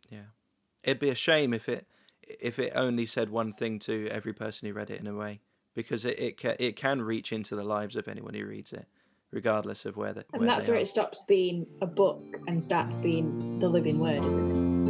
[0.09, 0.27] yeah,
[0.83, 1.85] it'd be a shame if it
[2.39, 5.41] if it only said one thing to every person who read it in a way,
[5.75, 8.85] because it it can, it can reach into the lives of anyone who reads it,
[9.31, 10.23] regardless of where they.
[10.33, 10.83] And that's they where are.
[10.83, 14.81] it stops being a book and starts being the living word, isn't it?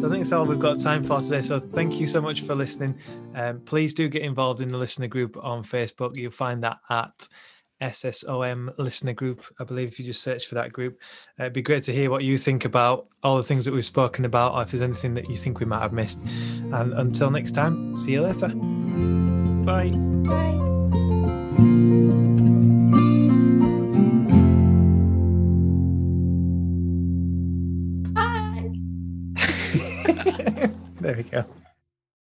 [0.00, 1.42] So I think that's all we've got time for today.
[1.42, 2.98] So thank you so much for listening.
[3.34, 6.16] Um, please do get involved in the listener group on Facebook.
[6.16, 7.28] You'll find that at
[7.80, 9.44] SSOM listener group.
[9.58, 10.98] I believe if you just search for that group,
[11.38, 13.84] uh, it'd be great to hear what you think about all the things that we've
[13.84, 16.22] spoken about, or if there's anything that you think we might have missed.
[16.22, 18.48] And until next time, see you later.
[19.64, 19.90] Bye.
[20.24, 20.58] Bye.
[28.14, 28.68] Bye.
[31.00, 31.44] there we go.